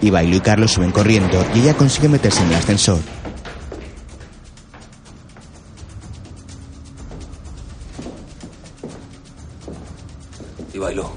[0.00, 3.00] Y Bailo y Carlos suben corriendo y ella consigue meterse en el ascensor.
[10.72, 11.12] Y bailó.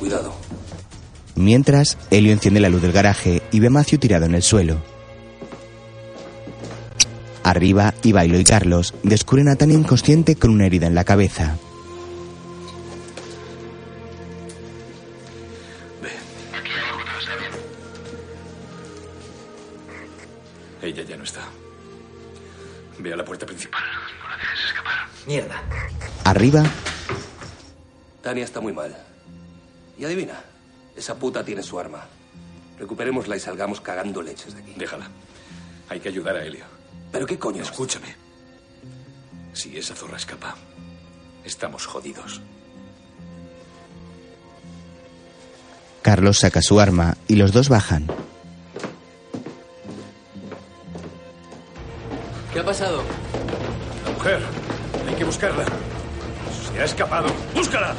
[0.00, 0.34] Cuidado.
[1.36, 4.93] Mientras, Helio enciende la luz del garaje y ve a Matthew tirado en el suelo.
[7.44, 11.56] Arriba, Ibailo y Carlos descubren a Tania inconsciente con una herida en la cabeza.
[20.80, 21.42] Ella ya no está.
[22.98, 23.82] Ve a la puerta principal.
[24.22, 24.94] No la dejes escapar.
[25.26, 25.62] Mierda.
[26.24, 26.62] Arriba,
[28.22, 28.96] Tania está muy mal.
[29.98, 30.40] Y adivina,
[30.96, 32.06] esa puta tiene su arma.
[32.78, 34.74] Recuperémosla y salgamos cagando leches de aquí.
[34.76, 35.08] Déjala.
[35.90, 36.73] Hay que ayudar a Helio.
[37.14, 37.62] ¿Pero qué coño?
[37.62, 38.08] Escúchame.
[39.52, 40.56] Si esa zorra escapa,
[41.44, 42.40] estamos jodidos.
[46.02, 48.08] Carlos saca su arma y los dos bajan.
[52.52, 53.04] ¿Qué ha pasado?
[54.04, 54.40] La mujer.
[55.08, 55.66] Hay que buscarla.
[56.72, 57.28] Se ha escapado.
[57.54, 57.94] ¡Búscala!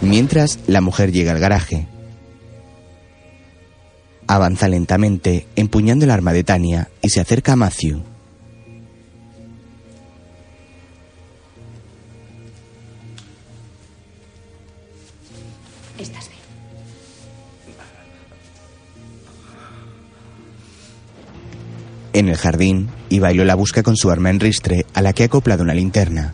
[0.00, 1.88] Mientras, la mujer llega al garaje.
[4.28, 8.13] Avanza lentamente, empuñando el arma de Tania, y se acerca a Matthew.
[15.98, 16.34] Estás bien.
[22.12, 25.26] En el jardín, Ibailo la busca con su arma en ristre, a la que ha
[25.26, 26.32] acoplado una linterna.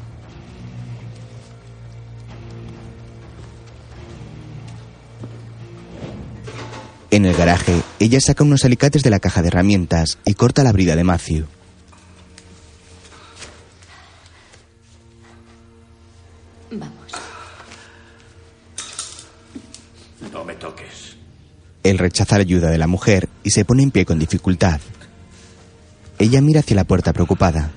[7.11, 10.73] En el garaje, ella saca unos alicates de la caja de herramientas y corta la
[10.73, 11.47] brida de Matthew.
[21.91, 24.81] Él rechaza la ayuda de la mujer y se pone en pie con dificultad.
[26.21, 27.73] Ella mira hacia la puerta preocupada.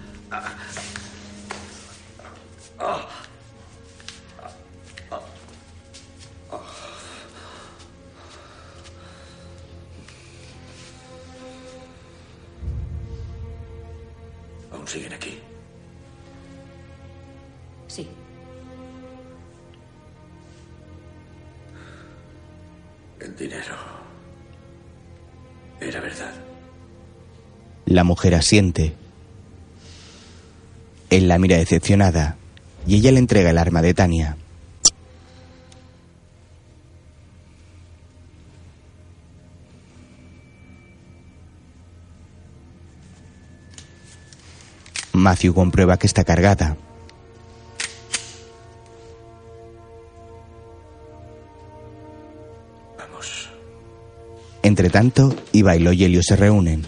[28.03, 28.93] La mujer asiente.
[31.09, 32.35] Él la mira decepcionada
[32.85, 34.35] y ella le entrega el arma de Tania.
[45.13, 46.75] Matthew comprueba que está cargada.
[52.99, 53.49] Vamos.
[54.61, 56.85] Entre tanto, Ivailo y Helio se reúnen.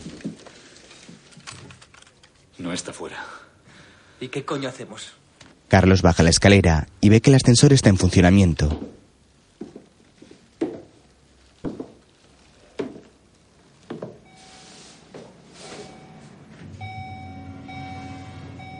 [2.66, 3.24] No está fuera.
[4.20, 5.14] ¿Y qué coño hacemos?
[5.70, 8.82] Carlos baja la escalera y ve que el ascensor está en funcionamiento.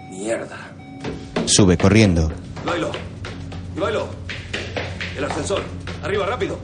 [0.10, 0.76] Mierda.
[1.46, 2.30] Sube corriendo.
[2.66, 2.92] Ivailo.
[3.78, 4.10] Ivailo.
[5.18, 5.64] El ascensor.
[6.04, 6.60] Arriba, rápido.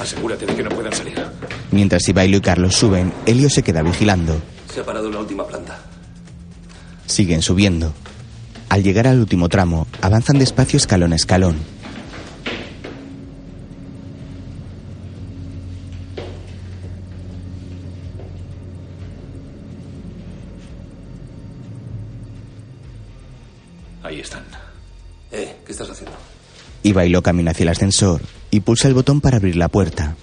[0.00, 1.24] Asegúrate de que no puedan salir.
[1.70, 4.42] Mientras Ivailo y Carlos suben, Helio se queda vigilando.
[4.68, 5.67] Se ha parado en la última planta.
[7.18, 7.92] Siguen subiendo.
[8.68, 11.56] Al llegar al último tramo, avanzan despacio escalón a escalón.
[24.04, 24.44] Ahí están.
[25.32, 26.16] Eh, ¿qué estás haciendo?
[26.84, 30.14] Ivailo camina hacia el ascensor y pulsa el botón para abrir la puerta.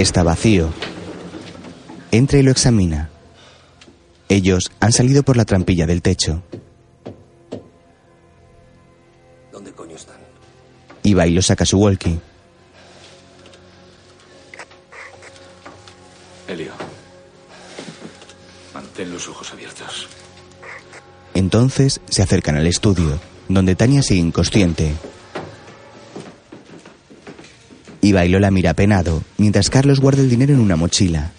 [0.00, 0.70] Está vacío.
[2.10, 3.10] Entra y lo examina.
[4.30, 6.42] Ellos han salido por la trampilla del techo.
[9.52, 10.16] ¿Dónde coño están?
[11.02, 12.18] Ivailo saca su walkie.
[16.48, 16.72] Elio.
[18.72, 20.08] Mantén los ojos abiertos.
[21.34, 23.20] Entonces se acercan al estudio,
[23.50, 24.94] donde Tania sigue inconsciente.
[28.02, 31.32] Ivailo la mira penado, mientras Carlos guarda el dinero en una mochila.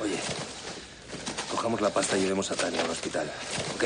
[0.00, 0.16] Oye,
[1.50, 3.30] cojamos la pasta y llevemos a Tania al hospital,
[3.74, 3.84] ¿ok?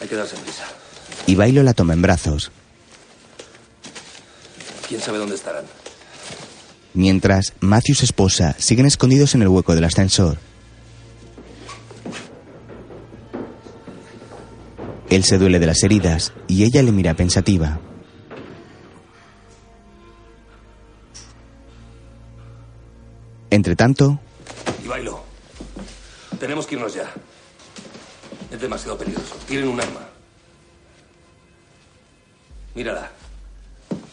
[0.00, 0.64] Hay que darse prisa.
[1.26, 2.50] Ivailo la toma en brazos.
[4.88, 5.64] ¿Quién sabe dónde estarán?
[6.94, 10.38] Mientras, Matthew y su esposa siguen escondidos en el hueco del ascensor.
[15.10, 17.78] Él se duele de las heridas y ella le mira pensativa.
[23.50, 24.18] Entre tanto,
[24.84, 25.22] Y bailo.
[26.38, 27.10] Tenemos que irnos ya.
[28.50, 29.36] Es demasiado peligroso.
[29.46, 30.06] Tienen un arma.
[32.74, 33.10] Mírala.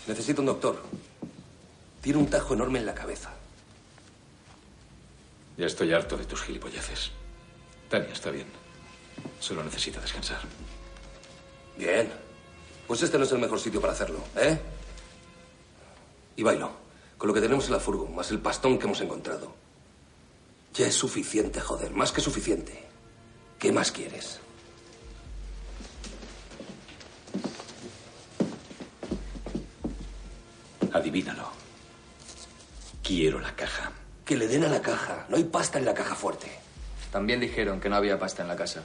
[0.08, 0.82] Necesito un doctor.
[2.02, 3.32] Tiene un tajo enorme en la cabeza.
[5.58, 7.12] Ya estoy harto de tus gilipolleces.
[7.90, 8.48] Tania está bien.
[9.40, 10.40] Solo necesita descansar.
[11.78, 12.12] Bien.
[12.88, 14.60] Pues este no es el mejor sitio para hacerlo, ¿eh?
[16.36, 16.72] Y bailo.
[17.18, 19.54] Con lo que tenemos en la furgo, más el pastón que hemos encontrado.
[20.74, 21.92] Ya es suficiente, joder.
[21.92, 22.84] Más que suficiente.
[23.60, 24.40] ¿Qué más quieres?
[30.92, 31.50] Adivínalo.
[33.02, 33.92] Quiero la caja.
[34.26, 35.26] Que le den a la caja.
[35.30, 36.52] No hay pasta en la caja fuerte.
[37.12, 38.84] También dijeron que no había pasta en la casa.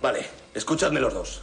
[0.00, 1.42] Vale, escuchadme los dos.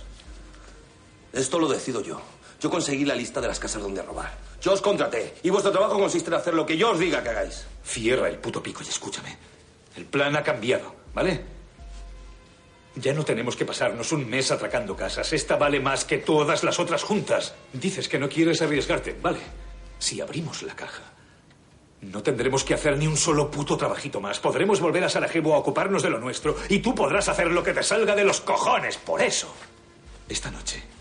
[1.38, 2.20] Esto lo decido yo.
[2.60, 4.36] Yo conseguí la lista de las casas donde robar.
[4.60, 5.36] Yo os contraté.
[5.44, 7.68] Y vuestro trabajo consiste en hacer lo que yo os diga que hagáis.
[7.86, 9.38] Cierra el puto pico y escúchame.
[9.96, 11.44] El plan ha cambiado, ¿vale?
[12.96, 15.32] Ya no tenemos que pasarnos un mes atracando casas.
[15.32, 17.54] Esta vale más que todas las otras juntas.
[17.72, 19.40] Dices que no quieres arriesgarte, ¿vale?
[20.00, 21.04] Si abrimos la caja,
[22.02, 24.40] no tendremos que hacer ni un solo puto trabajito más.
[24.40, 27.74] Podremos volver a Sarajevo a ocuparnos de lo nuestro y tú podrás hacer lo que
[27.74, 28.98] te salga de los cojones.
[28.98, 29.54] Por eso,
[30.28, 30.97] esta noche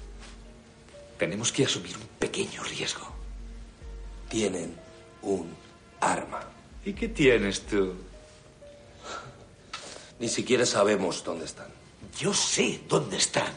[1.19, 3.07] tenemos que asumir un pequeño riesgo.
[4.29, 4.75] Tienen
[5.23, 5.55] un
[6.01, 6.41] arma.
[6.85, 7.95] ¿Y qué tienes tú?
[10.19, 11.69] Ni siquiera sabemos dónde están.
[12.19, 13.53] Yo sé dónde están.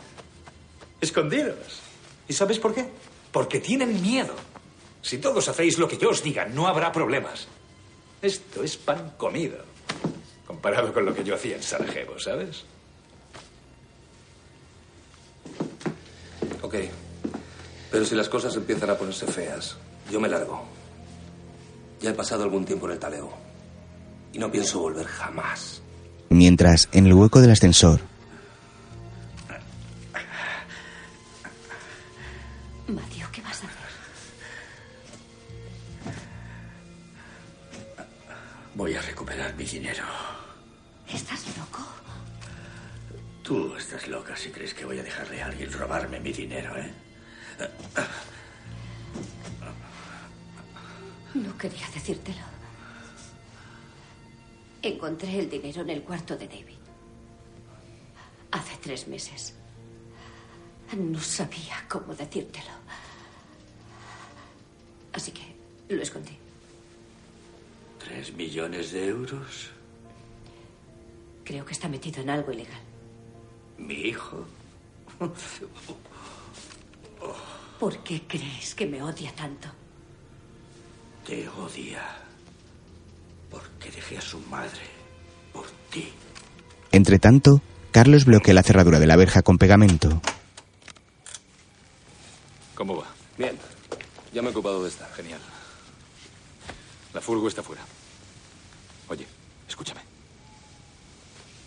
[1.02, 1.82] Escondidos.
[2.28, 2.88] ¿Y sabes por qué?
[3.32, 4.36] Porque tienen miedo.
[5.02, 7.48] Si todos hacéis lo que yo os diga, no habrá problemas.
[8.22, 9.58] Esto es pan comido.
[10.46, 12.66] Comparado con lo que yo hacía en Sarajevo, ¿sabes?
[16.62, 16.76] Ok.
[17.92, 19.76] Pero si las cosas empiezan a ponerse feas,
[20.12, 20.64] yo me largo.
[22.02, 23.34] Ya he pasado algún tiempo en el talego.
[24.32, 25.82] Y no pienso volver jamás.
[26.30, 28.00] Mientras, en el hueco del ascensor,
[32.88, 33.80] Matthew, ¿qué vas a hacer?
[38.76, 40.04] Voy a recuperar mi dinero.
[41.12, 41.84] ¿Estás loco?
[43.44, 46.94] Tú estás loca si crees que voy a dejarle a alguien robarme mi dinero, ¿eh?
[51.34, 52.42] No quería decírtelo.
[54.82, 56.78] Encontré el dinero en el cuarto de David.
[58.52, 59.54] Hace tres meses.
[60.98, 62.72] No sabía cómo decírtelo.
[65.14, 65.56] Así que
[65.94, 66.38] lo escondí.
[68.00, 69.72] ¿Tres millones de euros?
[71.44, 72.82] Creo que está metido en algo ilegal.
[73.78, 74.46] ¿Mi hijo?
[77.80, 79.70] ¿Por qué crees que me odia tanto?
[81.26, 82.02] Te odia.
[83.50, 84.82] Porque dejé a su madre
[85.54, 86.12] por ti.
[86.92, 87.62] entre tanto,
[87.92, 90.22] Carlos bloquea la cerradura de la verja con pegamento.
[92.76, 93.08] ¿Cómo va?
[93.38, 93.58] Bien.
[94.34, 95.06] Ya me he ocupado de esta.
[95.16, 95.40] Genial.
[97.14, 97.82] La furgo está fuera.
[99.08, 99.26] Oye,
[99.68, 100.02] escúchame.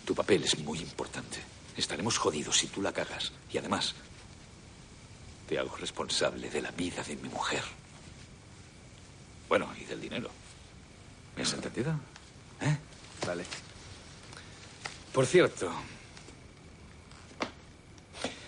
[0.05, 1.39] Tu papel es muy importante.
[1.75, 3.31] Estaremos jodidos si tú la cagas.
[3.51, 3.95] Y además,
[5.53, 7.61] te hago responsable de la vida de mi mujer.
[9.47, 10.31] Bueno, y del dinero.
[11.35, 11.91] ¿Me has entendido?
[12.59, 12.75] ¿Eh?
[13.23, 13.45] Vale.
[15.13, 15.71] Por cierto,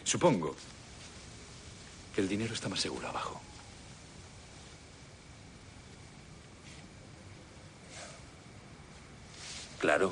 [0.04, 0.56] supongo
[2.16, 3.40] que el dinero está más seguro abajo.
[9.78, 10.12] Claro.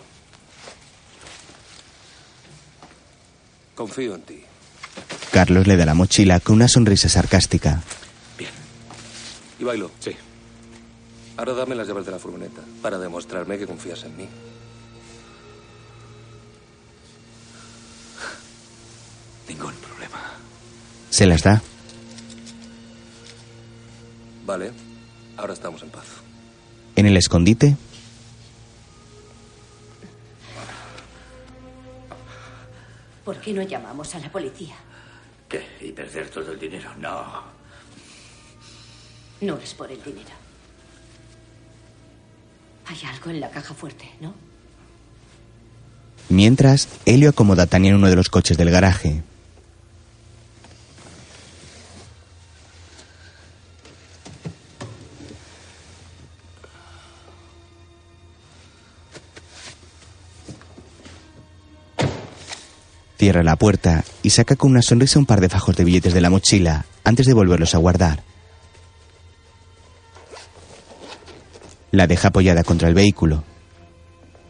[3.74, 4.46] Confío en ti.
[5.32, 7.82] Carlos le da la mochila con una sonrisa sarcástica.
[9.60, 9.92] Y bailo.
[10.00, 10.12] Sí.
[11.38, 14.28] Ahora dame las llaves de la furgoneta para demostrarme que confías en mí.
[19.50, 20.20] Ningún problema.
[21.10, 21.62] Se las da.
[24.46, 24.72] Vale.
[25.38, 26.06] Ahora estamos en paz.
[26.96, 27.76] En el escondite,
[33.24, 34.76] ¿Por qué no llamamos a la policía?
[35.48, 35.66] ¿Qué?
[35.82, 36.92] ¿Y perder todo el dinero?
[37.00, 37.44] No.
[39.42, 40.32] No es por el dinero.
[42.86, 44.34] Hay algo en la caja fuerte, ¿no?
[46.30, 49.22] mientras, Helio acomoda a Tania en uno de los coches del garaje.
[63.24, 66.20] Cierra la puerta y saca con una sonrisa un par de fajos de billetes de
[66.20, 68.22] la mochila antes de volverlos a guardar.
[71.92, 73.46] La deja apoyada contra el vehículo.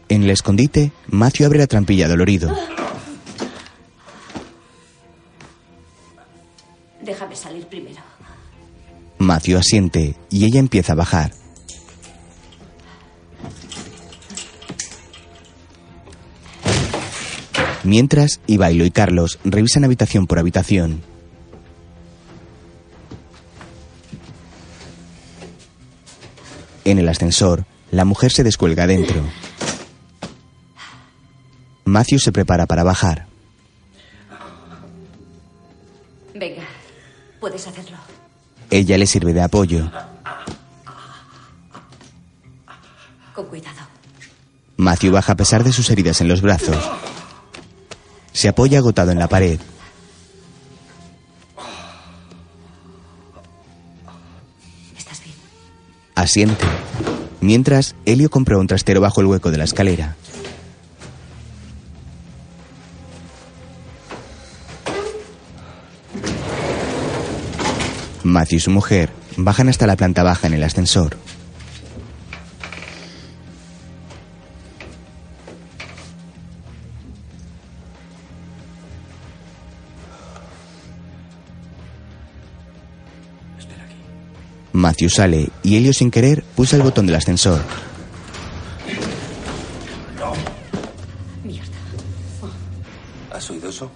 [0.10, 2.52] En el escondite, Matthew abre la trampilla dolorido.
[7.00, 8.02] Déjame salir primero.
[9.20, 11.43] Matthew asiente y ella empieza a bajar.
[17.84, 21.02] Mientras, Ibailo y Carlos revisan habitación por habitación.
[26.86, 29.22] En el ascensor, la mujer se descuelga dentro.
[31.86, 33.28] Matthew se prepara para bajar.
[36.34, 36.64] Venga,
[37.40, 37.98] puedes hacerlo.
[38.70, 39.92] Ella le sirve de apoyo.
[43.36, 43.82] Con cuidado.
[44.78, 47.13] Matthew baja a pesar de sus heridas en los brazos.
[48.34, 49.60] Se apoya agotado en la pared.
[54.98, 55.36] ¿Estás bien?
[56.16, 56.66] Asiente.
[57.42, 60.16] Mientras, Helio compra un trastero bajo el hueco de la escalera.
[68.24, 71.18] Matthew y su mujer bajan hasta la planta baja en el ascensor.
[84.84, 87.62] Matthew sale y Helio sin querer pulsa el botón del ascensor.
[93.32, 93.90] ¿Has oído eso?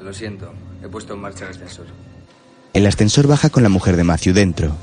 [0.00, 0.52] Lo siento.
[0.84, 1.86] He puesto en marcha el ascensor.
[2.72, 4.76] El ascensor baja con la mujer de Matthew dentro.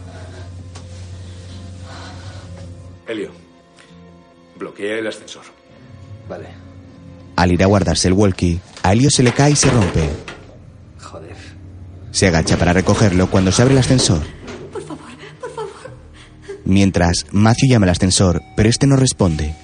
[3.07, 3.31] Helio,
[4.59, 5.43] bloquea el ascensor.
[6.27, 6.49] Vale.
[7.37, 10.09] Al ir a guardarse el walkie, a Helio se le cae y se rompe.
[12.11, 14.21] Se agacha para recogerlo cuando se abre el ascensor.
[14.71, 15.05] Por favor,
[15.39, 15.71] por favor.
[16.65, 19.55] Mientras, Matthew llama al ascensor, pero este no responde.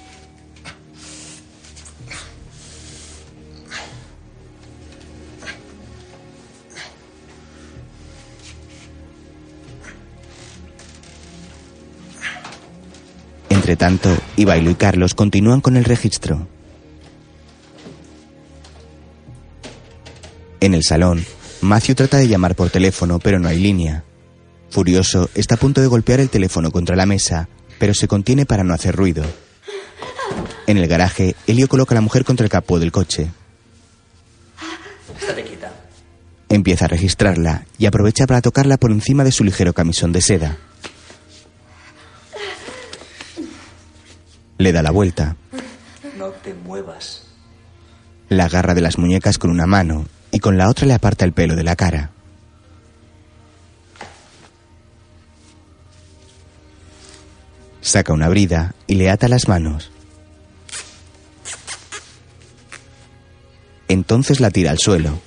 [13.50, 16.48] Entre tanto, Ivailo y Carlos continúan con el registro.
[20.60, 21.24] En el salón,
[21.60, 24.04] Matthew trata de llamar por teléfono, pero no hay línea.
[24.70, 27.48] Furioso, está a punto de golpear el teléfono contra la mesa,
[27.78, 29.24] pero se contiene para no hacer ruido.
[30.66, 33.30] En el garaje, Elio coloca a la mujer contra el capó del coche.
[36.50, 40.56] Empieza a registrarla y aprovecha para tocarla por encima de su ligero camisón de seda.
[44.56, 45.36] Le da la vuelta,
[46.16, 47.24] No te muevas.
[48.28, 51.32] la agarra de las muñecas con una mano y con la otra le aparta el
[51.32, 52.10] pelo de la cara.
[57.80, 59.90] Saca una brida y le ata las manos.
[63.88, 65.18] Entonces la tira al suelo.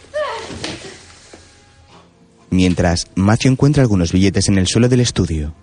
[2.51, 5.55] Mientras, Matthew encuentra algunos billetes en el suelo del estudio.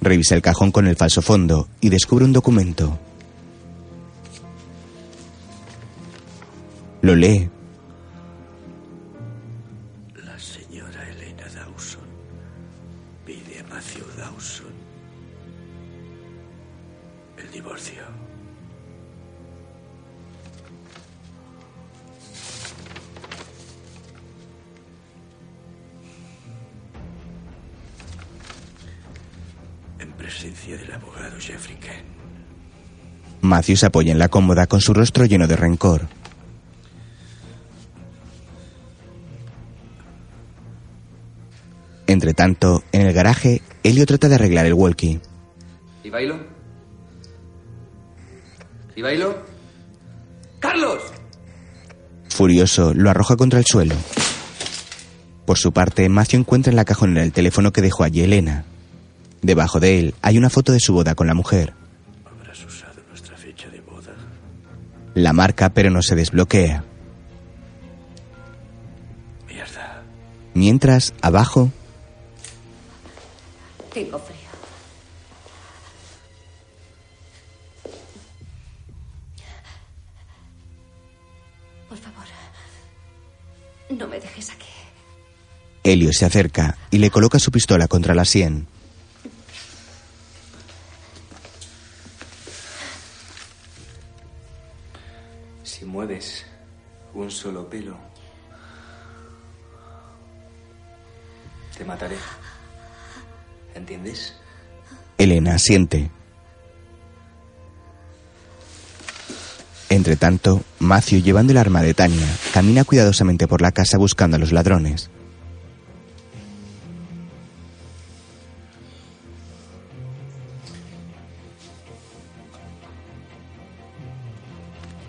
[0.00, 2.98] Revisa el cajón con el falso fondo y descubre un documento.
[7.06, 7.48] Lo lee.
[10.24, 12.02] La señora Elena Dawson
[13.24, 14.72] pide a Matthew Dawson
[17.38, 18.02] el divorcio.
[30.00, 32.04] En presencia del abogado Jeffrey Kent.
[33.42, 36.08] Matthew se apoya en la cómoda con su rostro lleno de rencor.
[42.06, 45.20] Entre tanto, en el garaje, Elio trata de arreglar el walkie.
[46.04, 46.38] ¿Y bailo?
[48.94, 49.36] ¿Y bailo?
[50.60, 51.02] ¡Carlos!
[52.28, 53.94] Furioso, lo arroja contra el suelo.
[55.46, 58.64] Por su parte, Matthew encuentra en la cajonera el teléfono que dejó allí Elena.
[59.42, 61.72] Debajo de él hay una foto de su boda con la mujer.
[62.24, 64.14] ¿Habrás usado nuestra fecha de boda?
[65.14, 66.84] La marca, pero no se desbloquea.
[69.48, 70.02] Mierda.
[70.54, 71.70] Mientras, abajo,
[73.96, 74.36] Tengo frío.
[81.88, 82.26] Por favor,
[83.88, 84.66] no me dejes aquí.
[85.82, 88.66] Elio se acerca y le coloca su pistola contra la sien.
[95.64, 96.44] Si mueves
[97.14, 97.96] un solo pelo,
[101.78, 102.18] te mataré.
[103.76, 104.32] ¿Entiendes?
[105.18, 106.10] Elena asiente.
[109.90, 114.40] Entre tanto, Matthew, llevando el arma de Tania, camina cuidadosamente por la casa buscando a
[114.40, 115.10] los ladrones.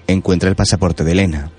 [0.07, 1.51] Encuentra el pasaporte de Elena.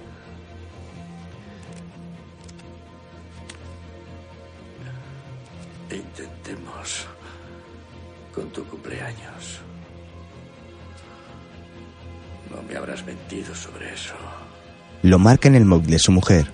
[15.19, 16.49] Lo marca en el móvil de su mujer.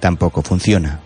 [0.00, 1.00] Tampoco funciona.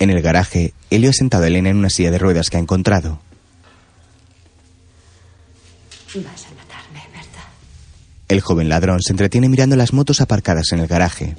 [0.00, 2.60] En el garaje, Elio ha sentado a Elena en una silla de ruedas que ha
[2.60, 3.20] encontrado.
[6.16, 7.46] Vas a matarme, ¿verdad?
[8.26, 11.36] El joven ladrón se entretiene mirando las motos aparcadas en el garaje.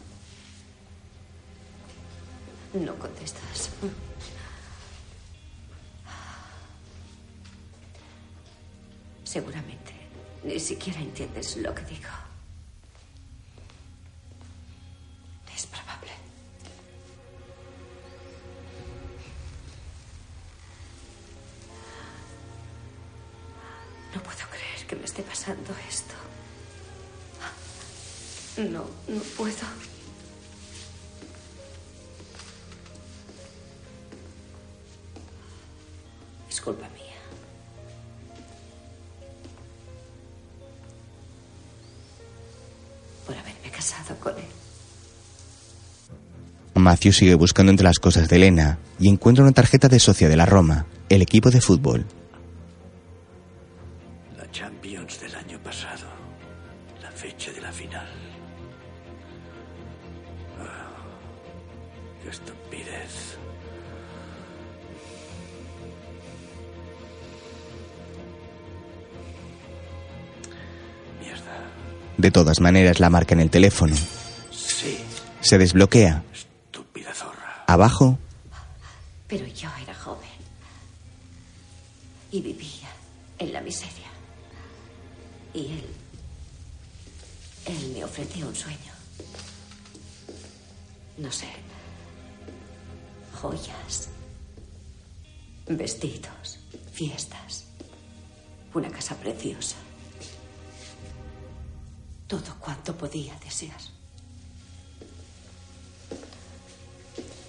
[2.74, 3.72] No contestas.
[9.26, 9.82] Seguramente
[10.44, 12.11] ni siquiera entiendes lo que digo.
[47.02, 50.36] Matthew sigue buscando entre las cosas de Elena y encuentra una tarjeta de socia de
[50.36, 52.06] la Roma, el equipo de fútbol.
[54.38, 56.06] La Champions del año pasado,
[57.02, 58.06] la fecha de la final.
[62.22, 63.38] Qué estupidez.
[71.20, 71.42] Mierda.
[72.20, 73.96] De todas maneras, la marca en el teléfono.
[74.52, 75.00] Sí.
[75.40, 76.26] Se desbloquea
[77.90, 78.18] zorra.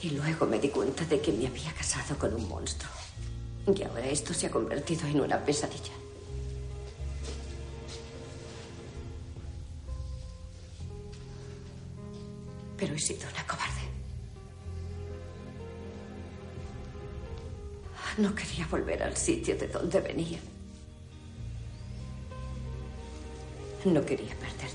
[0.02, 2.90] Y luego me di cuenta de que me había casado con un monstruo.
[3.72, 5.92] Y ahora esto se ha convertido en una pesadilla.
[12.76, 13.82] Pero he sido una cobarde.
[18.18, 20.40] No quería volver al sitio de donde venía.
[23.84, 24.70] No quería perder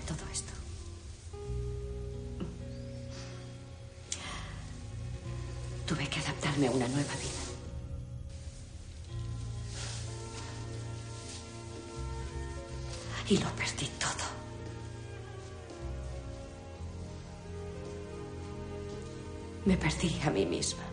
[6.66, 7.38] a una nueva vida.
[13.30, 14.26] Y lo perdí todo.
[19.66, 20.84] Me perdí a mí misma.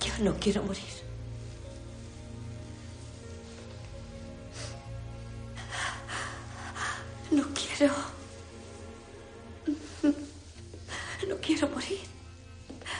[0.00, 1.01] Yo no quiero morir.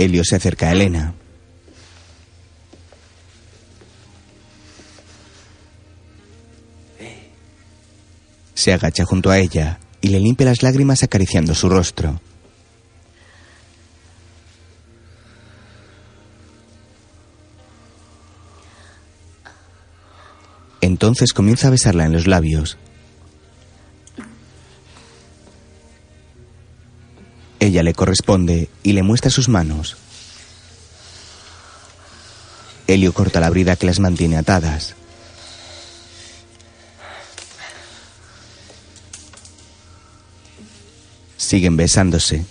[0.05, 1.15] Helio se acerca a Elena.
[8.55, 12.21] Se agacha junto a ella y le limpia las lágrimas acariciando su rostro.
[20.81, 22.77] Entonces comienza a besarla en los labios.
[27.61, 29.97] Ella le corresponde y le muestra sus manos.
[32.87, 34.95] Helio corta la brida que las mantiene atadas.
[41.37, 42.45] Siguen besándose.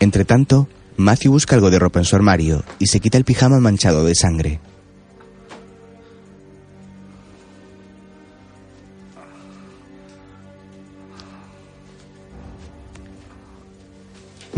[0.00, 3.60] Entre tanto, Matthew busca algo de ropa en su armario y se quita el pijama
[3.60, 4.60] manchado de sangre.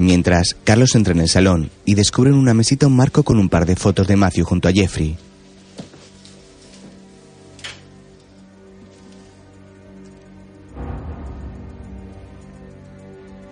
[0.03, 3.48] Mientras, Carlos entra en el salón y descubre en una mesita un marco con un
[3.48, 5.16] par de fotos de Matthew junto a Jeffrey.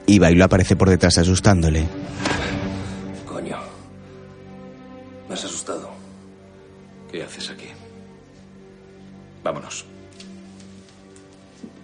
[0.07, 1.87] Y Bailo aparece por detrás asustándole.
[3.25, 3.57] Coño.
[5.29, 5.89] Me has asustado.
[7.13, 7.67] ¿Qué haces aquí?
[9.45, 9.85] Vámonos.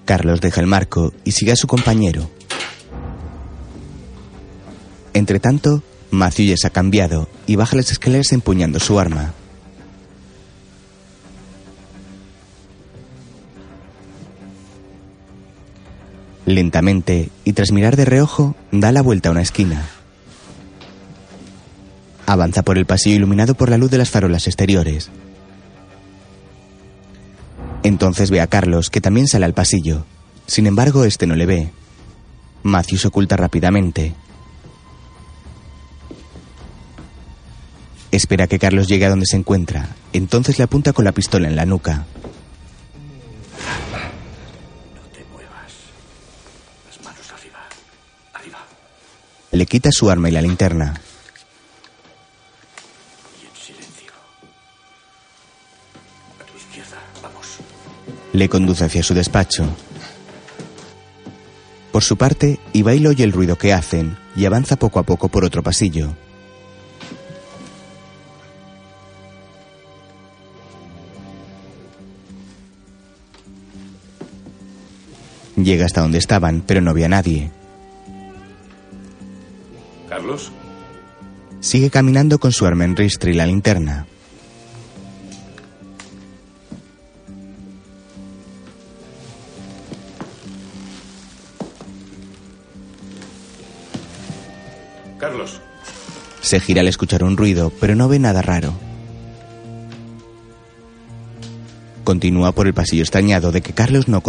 [0.04, 2.28] Carlos deja el marco y sigue a su compañero.
[5.16, 9.32] Entre tanto, se ha cambiado y baja las escaleras empuñando su arma.
[16.44, 19.88] Lentamente, y tras mirar de reojo, da la vuelta a una esquina.
[22.26, 25.08] Avanza por el pasillo iluminado por la luz de las farolas exteriores.
[27.82, 30.04] Entonces ve a Carlos, que también sale al pasillo.
[30.46, 31.70] Sin embargo, este no le ve.
[32.64, 34.14] Matthew se oculta rápidamente.
[38.16, 39.90] Espera que Carlos llegue a donde se encuentra.
[40.14, 42.06] Entonces le apunta con la pistola en la nuca.
[46.86, 47.58] Las manos arriba.
[48.32, 48.58] Arriba.
[49.52, 50.98] Le quita su arma y la linterna.
[53.42, 54.12] Y en silencio.
[56.40, 56.96] A tu izquierda.
[57.22, 57.58] Vamos.
[58.32, 59.68] Le conduce hacia su despacho.
[61.92, 65.44] Por su parte, Ivailo oye el ruido que hacen y avanza poco a poco por
[65.44, 66.16] otro pasillo.
[75.56, 77.50] Llega hasta donde estaban, pero no ve a nadie.
[80.08, 80.52] ¿Carlos?
[81.60, 84.06] Sigue caminando con su arma en ristre y la linterna.
[95.18, 95.60] Carlos.
[96.42, 98.74] Se gira al escuchar un ruido, pero no ve nada raro.
[102.04, 104.20] Continúa por el pasillo extrañado de que Carlos no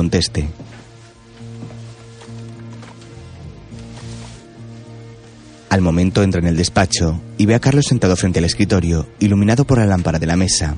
[5.69, 9.65] Al momento entra en el despacho y ve a Carlos sentado frente al escritorio, iluminado
[9.65, 10.75] por la lámpara de la mesa.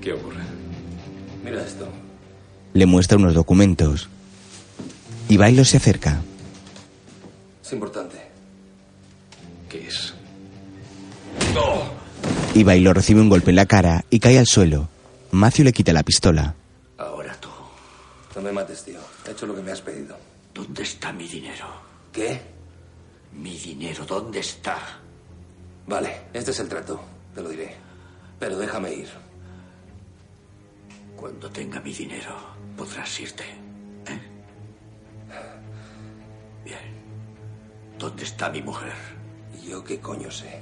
[0.00, 0.42] ¿Qué ocurre?
[1.44, 1.88] Mira esto.
[2.74, 4.08] Le muestra unos documentos.
[5.28, 6.22] Y Bailo se acerca.
[7.64, 8.18] Es importante.
[9.68, 10.14] ¿Qué es?
[12.54, 14.88] Y Bailo recibe un golpe en la cara y cae al suelo.
[15.32, 16.54] Matthew le quita la pistola.
[16.96, 17.48] Ahora tú.
[18.34, 18.98] No me mates, tío.
[19.28, 20.16] He hecho lo que me has pedido.
[20.54, 21.66] ¿Dónde está mi dinero?
[22.10, 22.40] ¿Qué?
[23.34, 24.78] Mi dinero, ¿dónde está?
[25.86, 26.98] Vale, este es el trato.
[27.34, 27.76] Te lo diré.
[28.38, 29.08] Pero déjame ir.
[31.14, 32.34] Cuando tenga mi dinero,
[32.74, 33.44] podrás irte.
[33.44, 34.20] ¿eh?
[36.64, 36.78] Bien.
[37.98, 38.94] ¿Dónde está mi mujer?
[39.60, 40.58] ¿Y yo qué coño sé?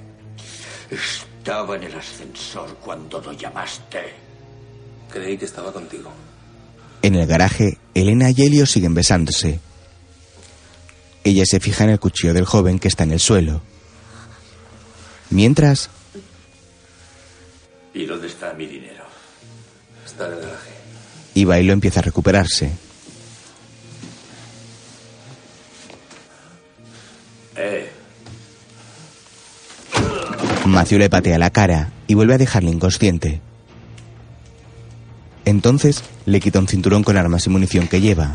[0.91, 4.13] Estaba en el ascensor cuando lo llamaste.
[5.09, 6.11] Creí que estaba contigo.
[7.07, 9.61] En el garaje, Elena y Helio siguen besándose.
[11.23, 13.63] Ella se fija en el cuchillo del joven que está en el suelo.
[15.31, 15.89] Mientras,
[17.95, 19.05] ¿Y dónde está mi dinero?
[20.05, 20.71] Está en el garaje.
[21.35, 22.73] y Bailo empieza a recuperarse.
[27.55, 27.89] Eh,
[30.65, 33.41] Matthew le patea la cara y vuelve a dejarle inconsciente.
[35.47, 38.35] Entonces le quita un cinturón con armas y munición que lleva.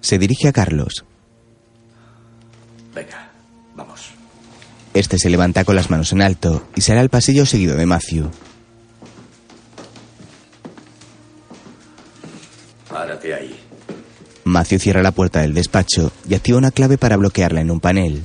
[0.00, 1.04] Se dirige a Carlos.
[2.92, 3.30] venga,
[3.74, 4.10] vamos.
[4.94, 8.30] Este se levanta con las manos en alto y sale al pasillo seguido de Matthew.
[12.88, 13.60] Párate ahí.
[14.44, 18.24] Matthew cierra la puerta del despacho y activa una clave para bloquearla en un panel.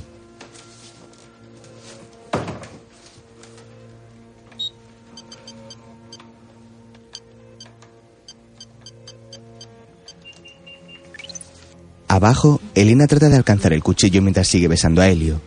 [12.22, 15.40] Abajo, Elena trata de alcanzar el cuchillo mientras sigue besando a Helio.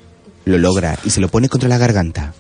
[0.44, 2.34] Lo logra y se lo pone contra la garganta.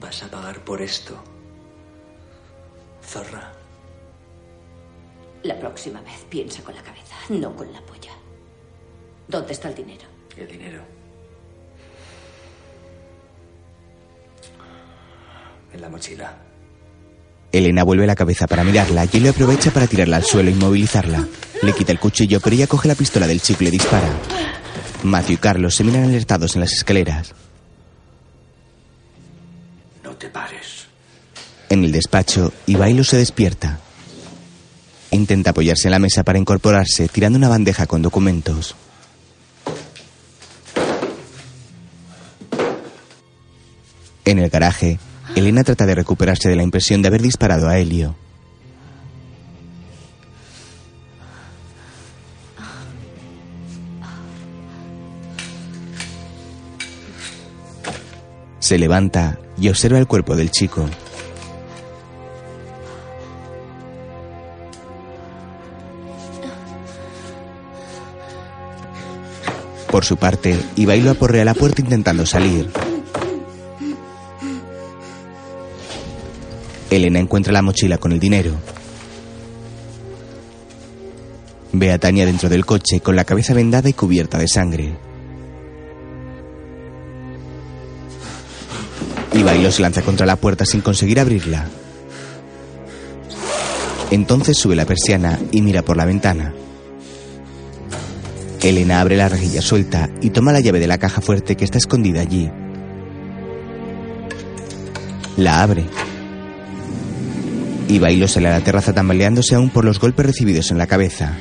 [0.00, 1.16] ¿Vas a pagar por esto?
[3.00, 3.52] Zorra.
[5.44, 8.10] La próxima vez piensa con la cabeza, no con la polla.
[9.28, 10.06] ¿Dónde está el dinero?
[10.36, 10.80] El dinero.
[15.72, 16.45] En la mochila.
[17.58, 20.52] Elena vuelve la cabeza para mirarla y él le aprovecha para tirarla al suelo e
[20.52, 21.26] inmovilizarla.
[21.62, 24.08] Le quita el cuchillo, pero ella coge la pistola del chico y le dispara.
[25.02, 27.34] Matthew y Carlos se miran alertados en las escaleras.
[30.04, 30.86] No te pares.
[31.68, 33.78] En el despacho, Ivailo se despierta.
[35.10, 38.76] Intenta apoyarse en la mesa para incorporarse, tirando una bandeja con documentos.
[44.24, 44.98] En el garaje,
[45.36, 48.16] Elena trata de recuperarse de la impresión de haber disparado a Helio.
[58.60, 60.88] Se levanta y observa el cuerpo del chico.
[69.90, 72.70] Por su parte, Ivailo aporrea la puerta intentando salir.
[76.90, 78.52] Elena encuentra la mochila con el dinero.
[81.72, 84.96] Ve a Tania dentro del coche con la cabeza vendada y cubierta de sangre.
[89.34, 91.66] Ivailo se lanza contra la puerta sin conseguir abrirla.
[94.10, 96.54] Entonces sube la persiana y mira por la ventana.
[98.62, 101.78] Elena abre la rejilla suelta y toma la llave de la caja fuerte que está
[101.78, 102.50] escondida allí.
[105.36, 105.84] La abre.
[107.88, 111.36] Y Bailo sale a la terraza tambaleándose aún por los golpes recibidos en la cabeza.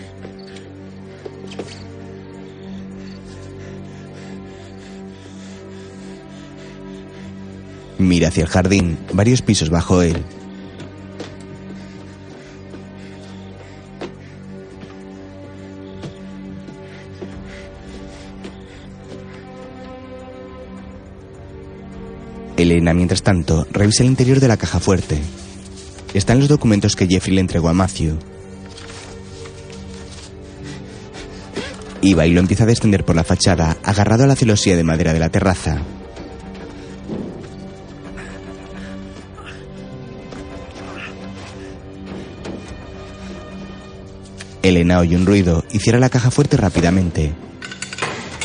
[7.97, 10.17] Mira hacia el jardín, varios pisos bajo él.
[22.57, 25.22] Elena, mientras tanto, revisa el interior de la caja fuerte.
[26.16, 28.18] Están los documentos que Jeffrey le entregó a Matthew.
[32.02, 35.12] Iba y lo empieza a descender por la fachada, agarrado a la celosía de madera
[35.12, 35.82] de la terraza.
[44.64, 47.34] Elena oye un ruido y cierra la caja fuerte rápidamente.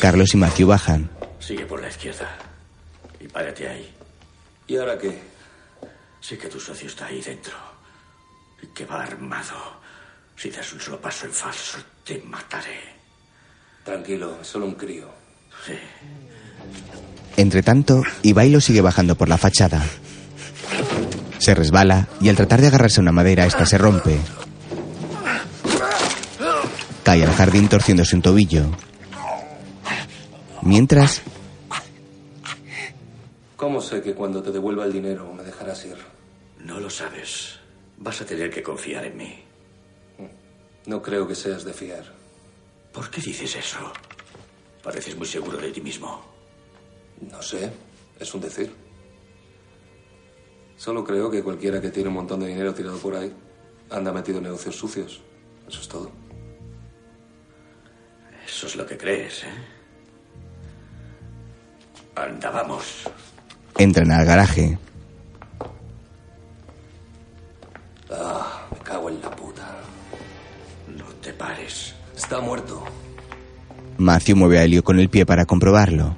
[0.01, 1.09] Carlos y Matthew bajan.
[1.39, 2.37] Sigue por la izquierda.
[3.21, 3.89] Y párate ahí.
[4.67, 5.30] ¿Y ahora qué?
[6.31, 7.51] Sé que tu socio está ahí dentro
[8.63, 9.81] y que va armado.
[10.37, 12.79] Si das un solo paso en falso, te mataré.
[13.83, 15.09] Tranquilo, es solo un crío.
[15.67, 15.73] Sí.
[17.35, 19.83] Entre tanto, Ivailo sigue bajando por la fachada.
[21.37, 24.17] Se resbala y al tratar de agarrarse a una madera, esta se rompe.
[27.03, 28.71] Cae al jardín torciéndose un tobillo.
[30.61, 31.23] Mientras,
[33.57, 36.20] ¿Cómo sé que cuando te devuelva el dinero me dejarás ir?
[36.65, 37.59] No lo sabes.
[37.97, 39.43] Vas a tener que confiar en mí.
[40.85, 42.03] No creo que seas de fiar.
[42.91, 43.91] ¿Por qué dices eso?
[44.83, 46.23] Pareces muy seguro de ti mismo.
[47.29, 47.71] No sé,
[48.19, 48.73] es un decir.
[50.75, 53.31] Solo creo que cualquiera que tiene un montón de dinero tirado por ahí
[53.91, 55.21] anda metido en negocios sucios.
[55.67, 56.11] Eso es todo.
[58.45, 59.53] Eso es lo que crees, ¿eh?
[62.15, 63.03] Anda, vamos.
[63.77, 64.77] entran al garaje.
[68.11, 69.67] Ah, me cago en la puta.
[70.87, 71.93] No te pares.
[72.15, 72.83] Está muerto.
[73.97, 76.15] Matthew mueve a Helio con el pie para comprobarlo.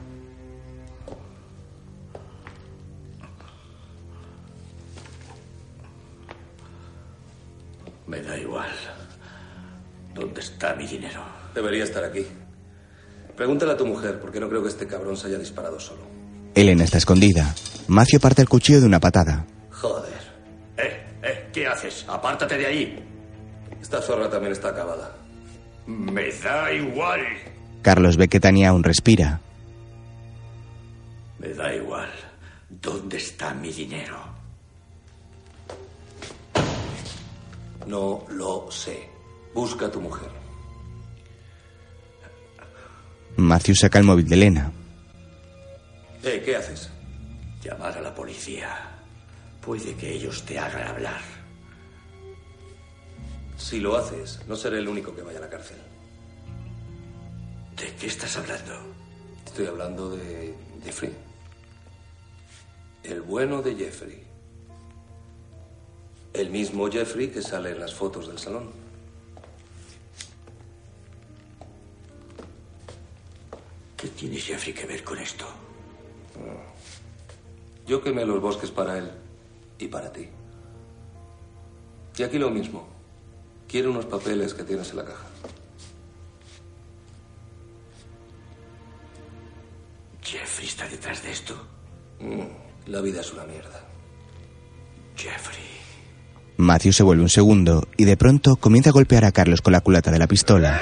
[8.08, 8.70] Me da igual.
[10.14, 11.22] ¿Dónde está mi dinero?
[11.54, 12.26] Debería estar aquí.
[13.36, 16.02] Pregúntale a tu mujer, porque no creo que este cabrón se haya disparado solo.
[16.54, 17.54] Elena está escondida.
[17.88, 19.46] Matthew parte el cuchillo de una patada.
[19.72, 20.23] Joder.
[21.54, 22.06] ¿Qué haces?
[22.10, 23.04] Apártate de ahí.
[23.82, 25.16] Esta zorra también está acabada.
[25.86, 27.22] Me da igual.
[27.82, 29.40] Carlos ve que Tania aún respira.
[31.40, 32.10] Me da igual.
[32.70, 34.18] ¿Dónde está mi dinero?
[37.86, 39.10] No lo sé.
[39.54, 40.30] Busca a tu mujer.
[43.36, 44.72] Matthew saca el móvil de Elena.
[46.24, 46.90] Eh, ¿qué haces?
[47.62, 48.70] Llamar a la policía.
[49.60, 51.43] Puede que ellos te hagan hablar.
[53.64, 55.78] Si lo haces, no seré el único que vaya a la cárcel.
[57.78, 58.74] ¿De qué estás hablando?
[59.46, 60.54] Estoy hablando de
[60.84, 61.14] Jeffrey.
[63.04, 64.22] El bueno de Jeffrey.
[66.34, 68.70] El mismo Jeffrey que sale en las fotos del salón.
[73.96, 75.46] ¿Qué tiene Jeffrey que ver con esto?
[77.88, 79.10] Yo quemé los bosques para él
[79.80, 80.28] y para ti.
[82.18, 82.93] Y aquí lo mismo.
[83.74, 85.26] Quiero unos papeles que tienes en la caja.
[90.22, 91.56] ¿Jeffrey está detrás de esto?
[92.20, 93.84] Mm, la vida es una mierda.
[95.16, 95.66] Jeffrey.
[96.58, 99.82] Matthew se vuelve un segundo y de pronto comienza a golpear a Carlos con la
[99.82, 100.80] culata de la pistola.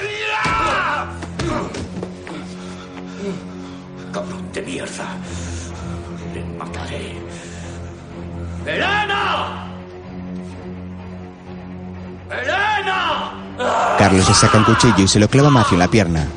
[14.12, 16.28] Carlos le saca un cuchillo y se lo clava a Matthew en la pierna.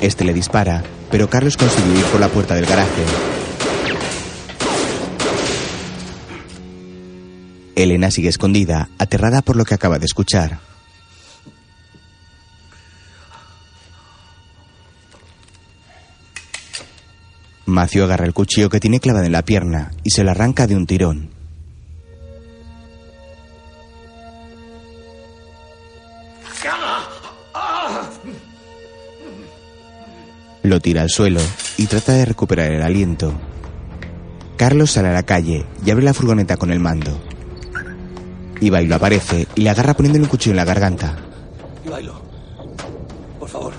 [0.00, 3.04] Este le dispara, pero Carlos consigue huir por la puerta del garaje.
[7.76, 10.58] Elena sigue escondida, aterrada por lo que acaba de escuchar.
[17.66, 20.74] Matthew agarra el cuchillo que tiene clavado en la pierna y se lo arranca de
[20.74, 21.41] un tirón.
[30.62, 31.40] Lo tira al suelo
[31.76, 33.32] y trata de recuperar el aliento.
[34.56, 37.20] Carlos sale a la calle y abre la furgoneta con el mando.
[38.60, 41.16] Ivailo aparece y le agarra poniéndole un cuchillo en la garganta.
[41.90, 42.22] Bailo.
[43.40, 43.72] Por favor.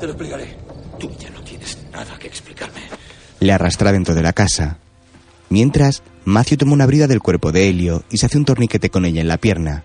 [0.00, 0.56] Te lo explicaré.
[0.98, 2.80] Tú ya no tienes nada que explicarme.
[3.40, 4.78] Le arrastra dentro de la casa.
[5.50, 9.04] Mientras, Matthew toma una brida del cuerpo de Helio y se hace un torniquete con
[9.04, 9.84] ella en la pierna.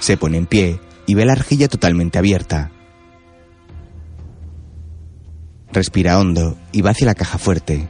[0.00, 2.70] Se pone en pie y ve la arjilla totalmente abierta.
[5.72, 7.88] Respira hondo y va hacia la caja fuerte.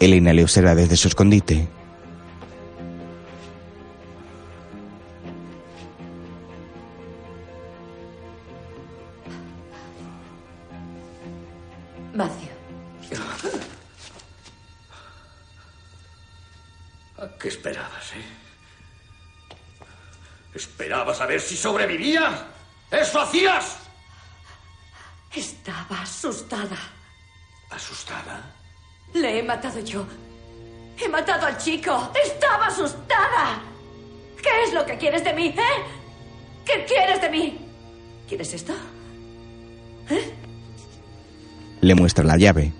[0.00, 1.68] Elena le observa desde su escondite.
[17.18, 18.41] ¿A qué esperabas, eh?
[20.54, 22.46] ¿Esperabas a ver si sobrevivía?
[22.90, 23.78] ¿Eso hacías?
[25.34, 26.76] estaba asustada.
[27.70, 28.54] ¿Asustada?
[29.14, 30.04] Le he matado yo.
[30.98, 32.12] He matado al chico.
[32.22, 33.62] Estaba asustada.
[34.42, 35.62] ¿Qué es lo que quieres de mí, eh?
[36.64, 37.58] ¿Qué quieres de mí?
[38.28, 38.74] ¿Quieres esto?
[40.10, 40.34] ¿Eh?
[41.80, 42.72] Le muestra la llave.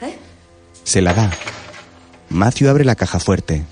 [0.00, 0.18] ¿Eh?
[0.82, 1.30] Se la da.
[2.30, 3.64] Matthew abre la caja fuerte.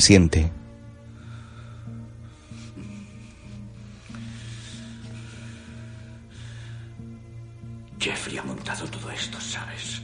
[0.00, 0.50] Asiente.
[7.98, 10.00] Jeffrey ha montado todo esto, ¿sabes?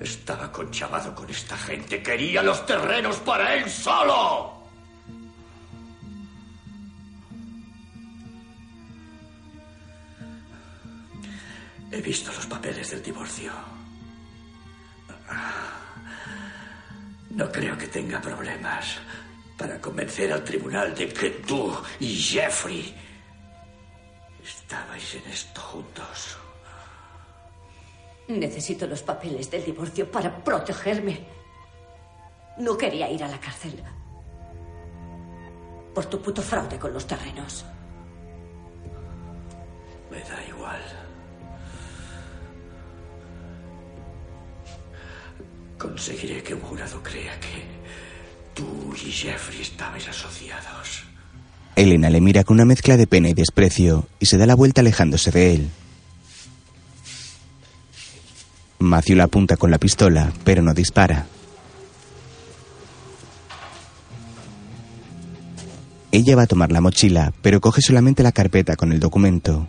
[0.00, 2.02] Estaba conchavado con esta gente.
[2.02, 4.15] Quería los terrenos para él solo.
[20.84, 22.94] De que tú y Jeffrey
[24.44, 26.38] estabais en esto juntos.
[28.28, 31.26] Necesito los papeles del divorcio para protegerme.
[32.58, 33.82] No quería ir a la cárcel.
[35.94, 37.64] Por tu puto fraude con los terrenos.
[40.10, 40.82] Me da igual.
[45.78, 47.75] Conseguiré que un jurado crea que
[48.56, 51.04] tú y Jeffrey estabais asociados.
[51.76, 54.80] Elena le mira con una mezcla de pena y desprecio y se da la vuelta
[54.80, 55.70] alejándose de él.
[58.78, 61.26] Matthew la apunta con la pistola, pero no dispara.
[66.12, 69.68] Ella va a tomar la mochila, pero coge solamente la carpeta con el documento.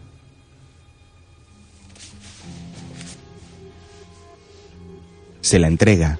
[5.41, 6.19] Se la entrega.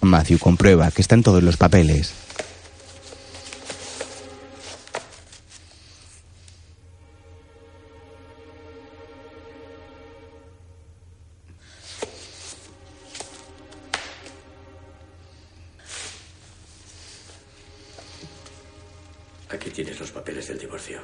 [0.00, 2.12] Matthew comprueba que están todos los papeles.
[19.50, 21.00] Aquí tienes los papeles del divorcio.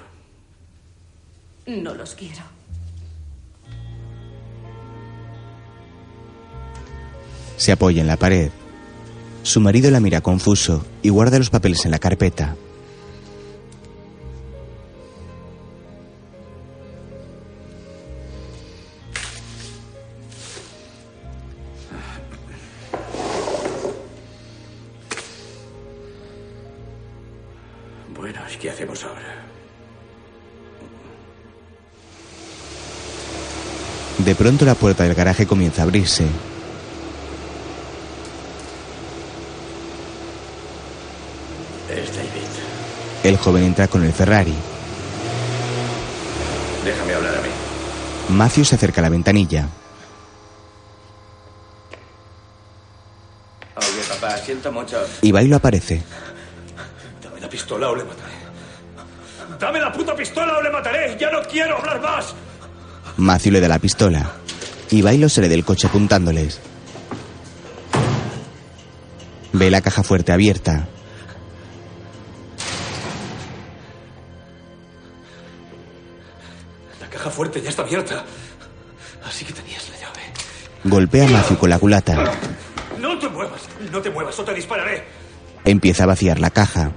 [1.67, 2.43] No los quiero.
[7.57, 8.51] Se apoya en la pared.
[9.47, 12.57] Su marido la mira confuso y guarda los papeles en la carpeta.
[28.17, 29.45] Bueno, ¿y qué hacemos ahora?
[34.19, 36.27] De pronto la puerta del garaje comienza a abrirse.
[41.89, 42.53] Es David.
[43.27, 44.55] El joven entra con el Ferrari.
[46.85, 47.49] Déjame hablar a mí.
[48.29, 49.67] Matthew se acerca a la ventanilla.
[53.75, 55.05] Oye, papá, siento mucho.
[55.23, 56.05] Y Bailo aparece.
[57.21, 58.37] Dame la pistola o le mataré.
[59.59, 61.17] ¡Dame la puta pistola o le mataré!
[61.19, 62.33] ¡Ya no quiero hablar más!
[63.17, 64.31] Matthew le da la pistola.
[64.93, 66.61] Y Bailo sale del coche apuntándoles.
[69.53, 70.87] Ve la caja fuerte abierta.
[77.87, 78.25] Abierta.
[79.25, 80.21] Así que tenías la llave.
[80.85, 82.33] Golpea a Matthew con la culata.
[82.99, 83.61] ¡No te muevas!
[83.93, 85.05] ¡No te muevas o te dispararé!
[85.65, 86.93] Empieza a vaciar la caja.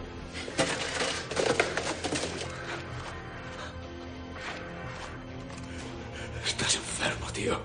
[6.45, 7.59] Estás enfermo, tío.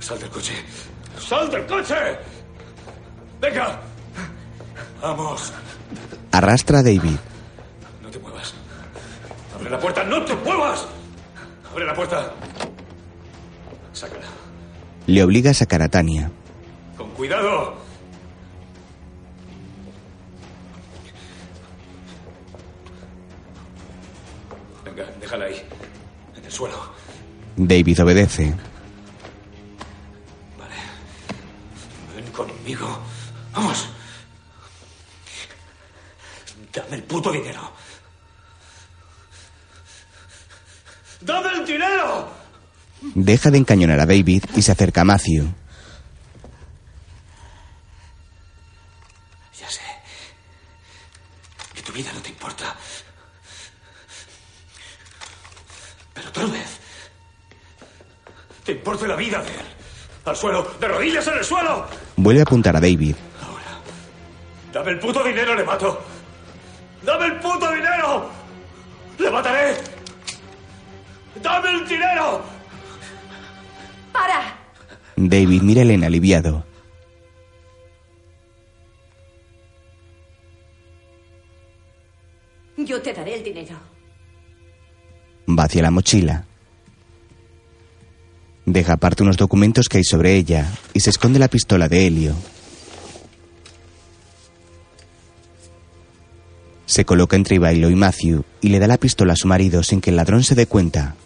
[0.00, 0.52] Sal del coche.
[1.18, 1.94] ¡Sal del coche!
[3.40, 3.80] ¡Venga!
[5.00, 5.52] Vamos.
[6.32, 7.18] Arrastra a David.
[15.14, 16.28] Le obliga a sacar a Tania.
[16.96, 17.76] Con cuidado.
[24.84, 25.62] Venga, déjala ahí.
[26.36, 26.74] En el suelo.
[27.56, 28.54] David obedece.
[43.34, 45.52] Deja de encañonar a David y se acerca a Matthew.
[49.58, 49.80] Ya sé.
[51.74, 52.76] Que tu vida no te importa.
[56.14, 56.78] Pero otra vez.
[58.64, 59.66] Te importa la vida de él.
[60.26, 61.88] Al suelo, de rodillas en el suelo.
[62.14, 63.16] Vuelve a apuntar a David.
[64.72, 66.00] Dame el puto dinero, le mato.
[67.02, 68.30] ¡Dame el puto dinero!
[69.18, 69.76] ¡Le mataré!
[71.42, 72.53] ¡Dame el dinero!
[75.26, 76.64] David mira a Elena aliviado.
[82.76, 83.76] Yo te daré el dinero.
[85.48, 86.44] Va hacia la mochila.
[88.66, 92.34] Deja aparte unos documentos que hay sobre ella y se esconde la pistola de Helio.
[96.84, 100.02] Se coloca entre Ivailo y Matthew y le da la pistola a su marido sin
[100.02, 101.16] que el ladrón se dé cuenta.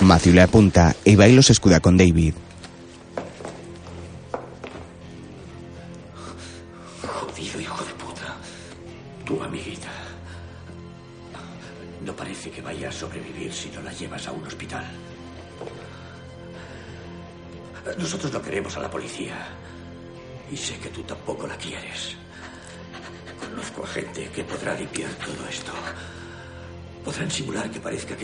[0.00, 2.47] Matthew le apunta e Ivailo se escuda con David.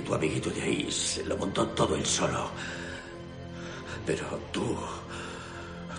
[0.04, 2.50] Tu amiguito de ahí se lo montó todo él solo.
[4.06, 4.76] Pero tú...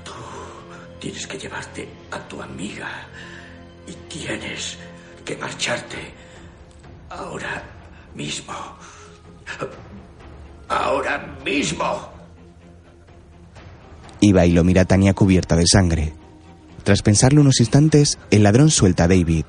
[0.03, 0.11] Tú
[0.99, 3.07] tienes que llevarte a tu amiga.
[3.87, 4.77] Y tienes
[5.23, 5.97] que marcharte.
[7.09, 7.63] Ahora
[8.13, 8.53] mismo.
[10.67, 12.09] Ahora mismo.
[14.21, 16.13] Ivailo mira a Tania cubierta de sangre.
[16.83, 19.45] Tras pensarlo unos instantes, el ladrón suelta a David.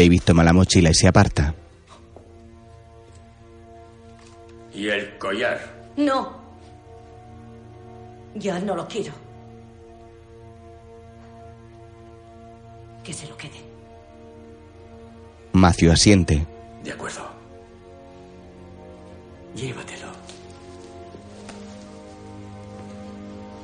[0.00, 1.54] David toma la mochila y se aparta.
[4.72, 5.60] ¿Y el collar?
[5.98, 6.40] No.
[8.34, 9.12] Ya no lo quiero.
[13.04, 13.60] Que se lo quede.
[15.52, 16.46] Matthew asiente.
[16.82, 17.20] De acuerdo.
[19.54, 20.06] Llévatelo.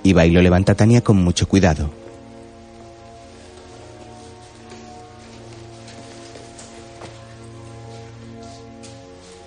[0.02, 1.88] Ivailo levanta a Tania con mucho cuidado.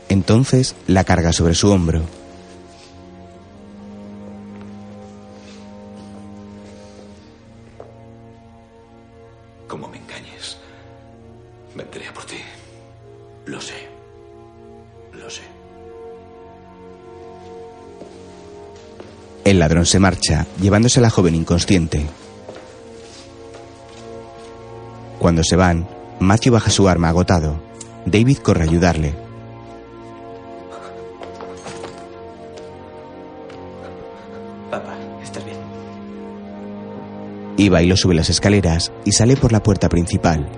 [0.10, 2.02] Entonces la carga sobre su hombro.
[9.68, 10.57] Como me engañes,
[11.76, 12.38] vendré a por ti.
[13.45, 13.88] Lo sé.
[15.14, 15.44] Lo sé.
[19.45, 22.06] El ladrón se marcha, llevándose a la joven inconsciente.
[25.19, 25.88] Cuando se van,
[26.19, 27.60] Matthew baja su arma agotado.
[28.06, 29.28] David corre a ayudarle.
[37.60, 40.49] Ivailo sube las escaleras y sale por la puerta principal.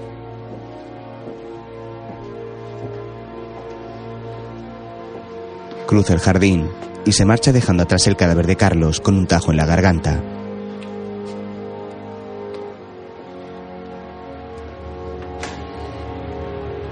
[5.87, 6.69] Cruza el jardín
[7.03, 10.21] y se marcha dejando atrás el cadáver de Carlos con un tajo en la garganta.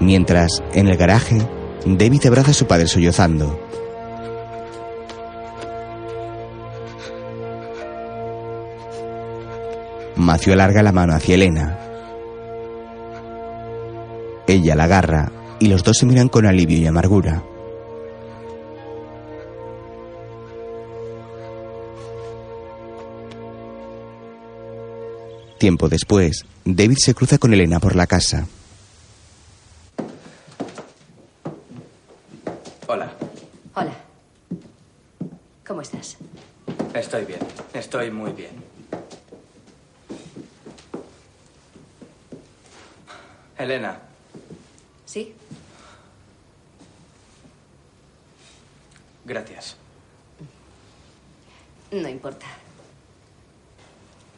[0.00, 1.38] Mientras, en el garaje,
[1.86, 3.69] David abraza a su padre sollozando.
[10.30, 11.76] Matthew alarga la mano hacia Elena.
[14.46, 17.42] Ella la agarra y los dos se miran con alivio y amargura.
[25.58, 28.46] Tiempo después, David se cruza con Elena por la casa.
[32.86, 33.12] Hola.
[33.74, 33.94] Hola.
[35.66, 36.18] ¿Cómo estás?
[36.94, 37.40] Estoy bien.
[37.74, 38.70] Estoy muy bien.
[43.60, 44.00] Elena,
[45.04, 45.34] ¿Sí?
[49.26, 49.76] gracias.
[51.90, 52.46] No importa.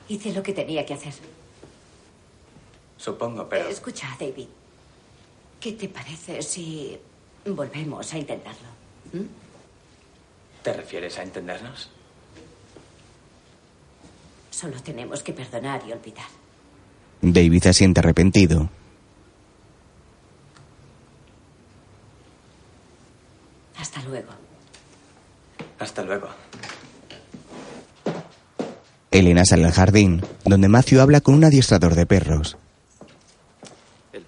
[0.09, 1.15] Hice lo que tenía que hacer.
[2.97, 3.69] Supongo, pero...
[3.69, 4.47] Escucha, David.
[5.61, 6.97] ¿Qué te parece si
[7.45, 8.69] volvemos a intentarlo?
[9.13, 9.27] ¿Mm?
[10.63, 11.91] ¿Te refieres a entendernos?
[14.51, 16.27] Solo tenemos que perdonar y olvidar.
[17.21, 18.69] David se siente arrepentido.
[23.77, 24.33] Hasta luego.
[25.81, 26.29] Hasta luego.
[29.11, 32.57] Elena sale al jardín, donde Matthew habla con un adiestrador de perros.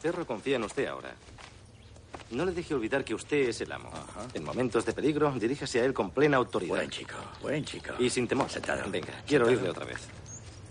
[0.04, 1.14] El perro confía en usted ahora.
[2.32, 3.90] No le deje olvidar que usted es el amo.
[4.34, 6.74] En momentos de peligro, diríjase a él con plena autoridad.
[6.74, 7.94] Buen chico, buen chico.
[7.98, 8.50] Y sin temor.
[8.50, 8.82] Sentado.
[8.90, 9.96] Venga, quiero oírle otra vez.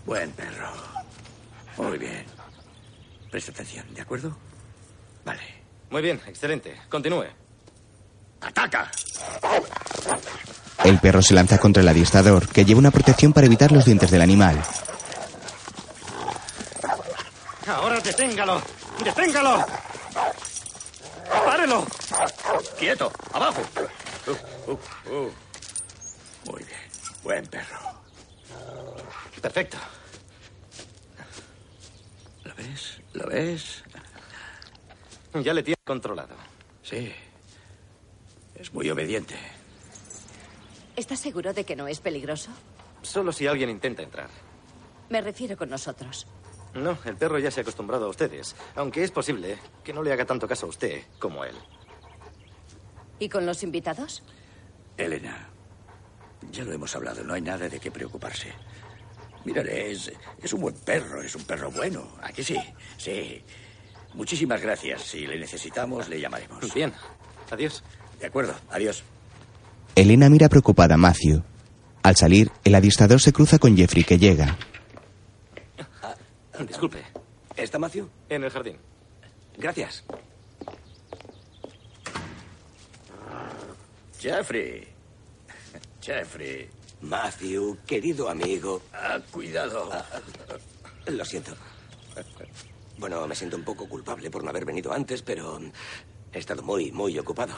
[0.06, 0.68] Buen perro.
[1.78, 2.24] Muy bien.
[3.28, 4.36] Presta atención, ¿de acuerdo?
[5.24, 5.42] Vale.
[5.90, 6.82] Muy bien, excelente.
[6.88, 7.26] Continúe.
[8.40, 8.88] ¡Ataca!
[10.84, 14.12] El perro se lanza contra el adiestrador, que lleva una protección para evitar los dientes
[14.12, 14.62] del animal.
[17.66, 18.62] Ahora deténgalo.
[19.02, 19.64] ¡Deténgalo!
[21.44, 21.86] ¡Párelo!
[22.78, 23.10] ¡Quieto!
[23.32, 23.62] ¡Abajo!
[24.26, 24.78] Uh, uh,
[25.14, 25.32] uh.
[26.50, 26.80] Muy bien.
[27.22, 27.78] Buen perro.
[29.40, 29.78] Perfecto.
[32.44, 33.00] ¿Lo ves?
[33.14, 33.82] ¿Lo ves?
[35.34, 36.34] Ya le tiene controlado.
[36.82, 37.12] Sí.
[38.54, 39.34] Es muy obediente.
[40.96, 42.50] ¿Estás seguro de que no es peligroso?
[43.02, 44.28] Solo si alguien intenta entrar.
[45.08, 46.26] Me refiero con nosotros.
[46.74, 50.12] No, el perro ya se ha acostumbrado a ustedes, aunque es posible que no le
[50.12, 51.56] haga tanto caso a usted como a él.
[53.18, 54.22] ¿Y con los invitados?
[54.96, 55.48] Elena,
[56.50, 58.52] ya lo hemos hablado, no hay nada de qué preocuparse.
[59.44, 60.10] Mírale, es,
[60.42, 62.08] es un buen perro, es un perro bueno.
[62.22, 62.56] Aquí sí,
[62.96, 63.42] sí.
[64.14, 65.02] Muchísimas gracias.
[65.02, 66.72] Si le necesitamos, le llamaremos.
[66.72, 66.92] Bien.
[67.50, 67.84] Adiós.
[68.20, 69.04] De acuerdo, adiós.
[69.96, 71.42] Elena mira preocupada a Matthew.
[72.02, 74.56] Al salir, el adiestrador se cruza con Jeffrey, que llega.
[76.60, 77.04] Disculpe.
[77.56, 78.08] ¿Está Matthew?
[78.28, 78.78] En el jardín.
[79.56, 80.04] Gracias.
[84.20, 84.88] Jeffrey.
[86.00, 86.68] Jeffrey.
[87.02, 88.82] Matthew, querido amigo.
[88.92, 89.90] Ah, cuidado.
[91.06, 91.54] Lo siento.
[92.96, 95.60] Bueno, me siento un poco culpable por no haber venido antes, pero
[96.32, 97.54] he estado muy, muy ocupado.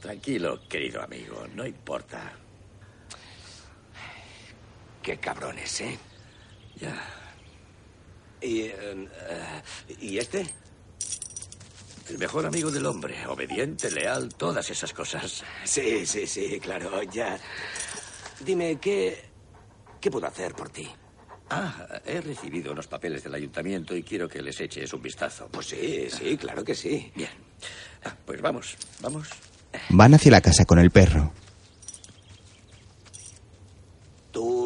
[0.00, 2.32] Tranquilo, querido amigo, no importa.
[5.02, 5.98] Qué cabrones, ¿eh?
[6.76, 7.19] Ya.
[8.42, 9.62] ¿Y, eh, eh,
[10.00, 10.46] ¿y este?
[12.08, 15.44] El mejor amigo del hombre, obediente, leal, todas esas cosas.
[15.64, 17.38] Sí, sí, sí, claro, ya.
[18.40, 19.24] Dime, ¿qué,
[20.00, 20.88] qué puedo hacer por ti?
[21.50, 25.48] Ah, he recibido unos papeles del ayuntamiento y quiero que les eches un vistazo.
[25.50, 27.12] Pues sí, sí, claro que sí.
[27.14, 27.30] Bien.
[28.04, 29.28] Ah, pues vamos, vamos.
[29.90, 31.32] Van hacia la casa con el perro.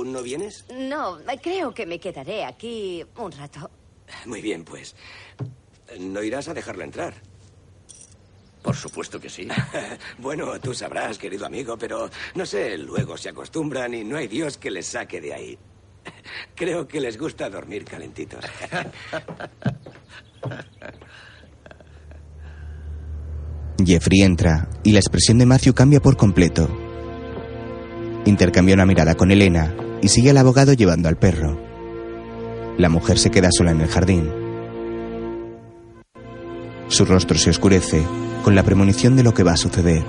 [0.04, 0.64] ¿Tú no vienes?
[0.70, 3.70] No, creo que me quedaré aquí un rato.
[4.26, 4.94] Muy bien, pues.
[5.98, 7.14] ¿No irás a dejarlo entrar?
[8.60, 9.48] Por supuesto que sí.
[10.18, 14.58] bueno, tú sabrás, querido amigo, pero no sé, luego se acostumbran y no hay Dios
[14.58, 15.58] que les saque de ahí.
[16.54, 18.44] Creo que les gusta dormir calentitos.
[23.82, 26.83] Jeffrey entra y la expresión de Matthew cambia por completo.
[28.26, 31.60] Intercambia una mirada con Elena y sigue al abogado llevando al perro.
[32.78, 34.30] La mujer se queda sola en el jardín.
[36.88, 38.02] Su rostro se oscurece
[38.42, 40.02] con la premonición de lo que va a suceder.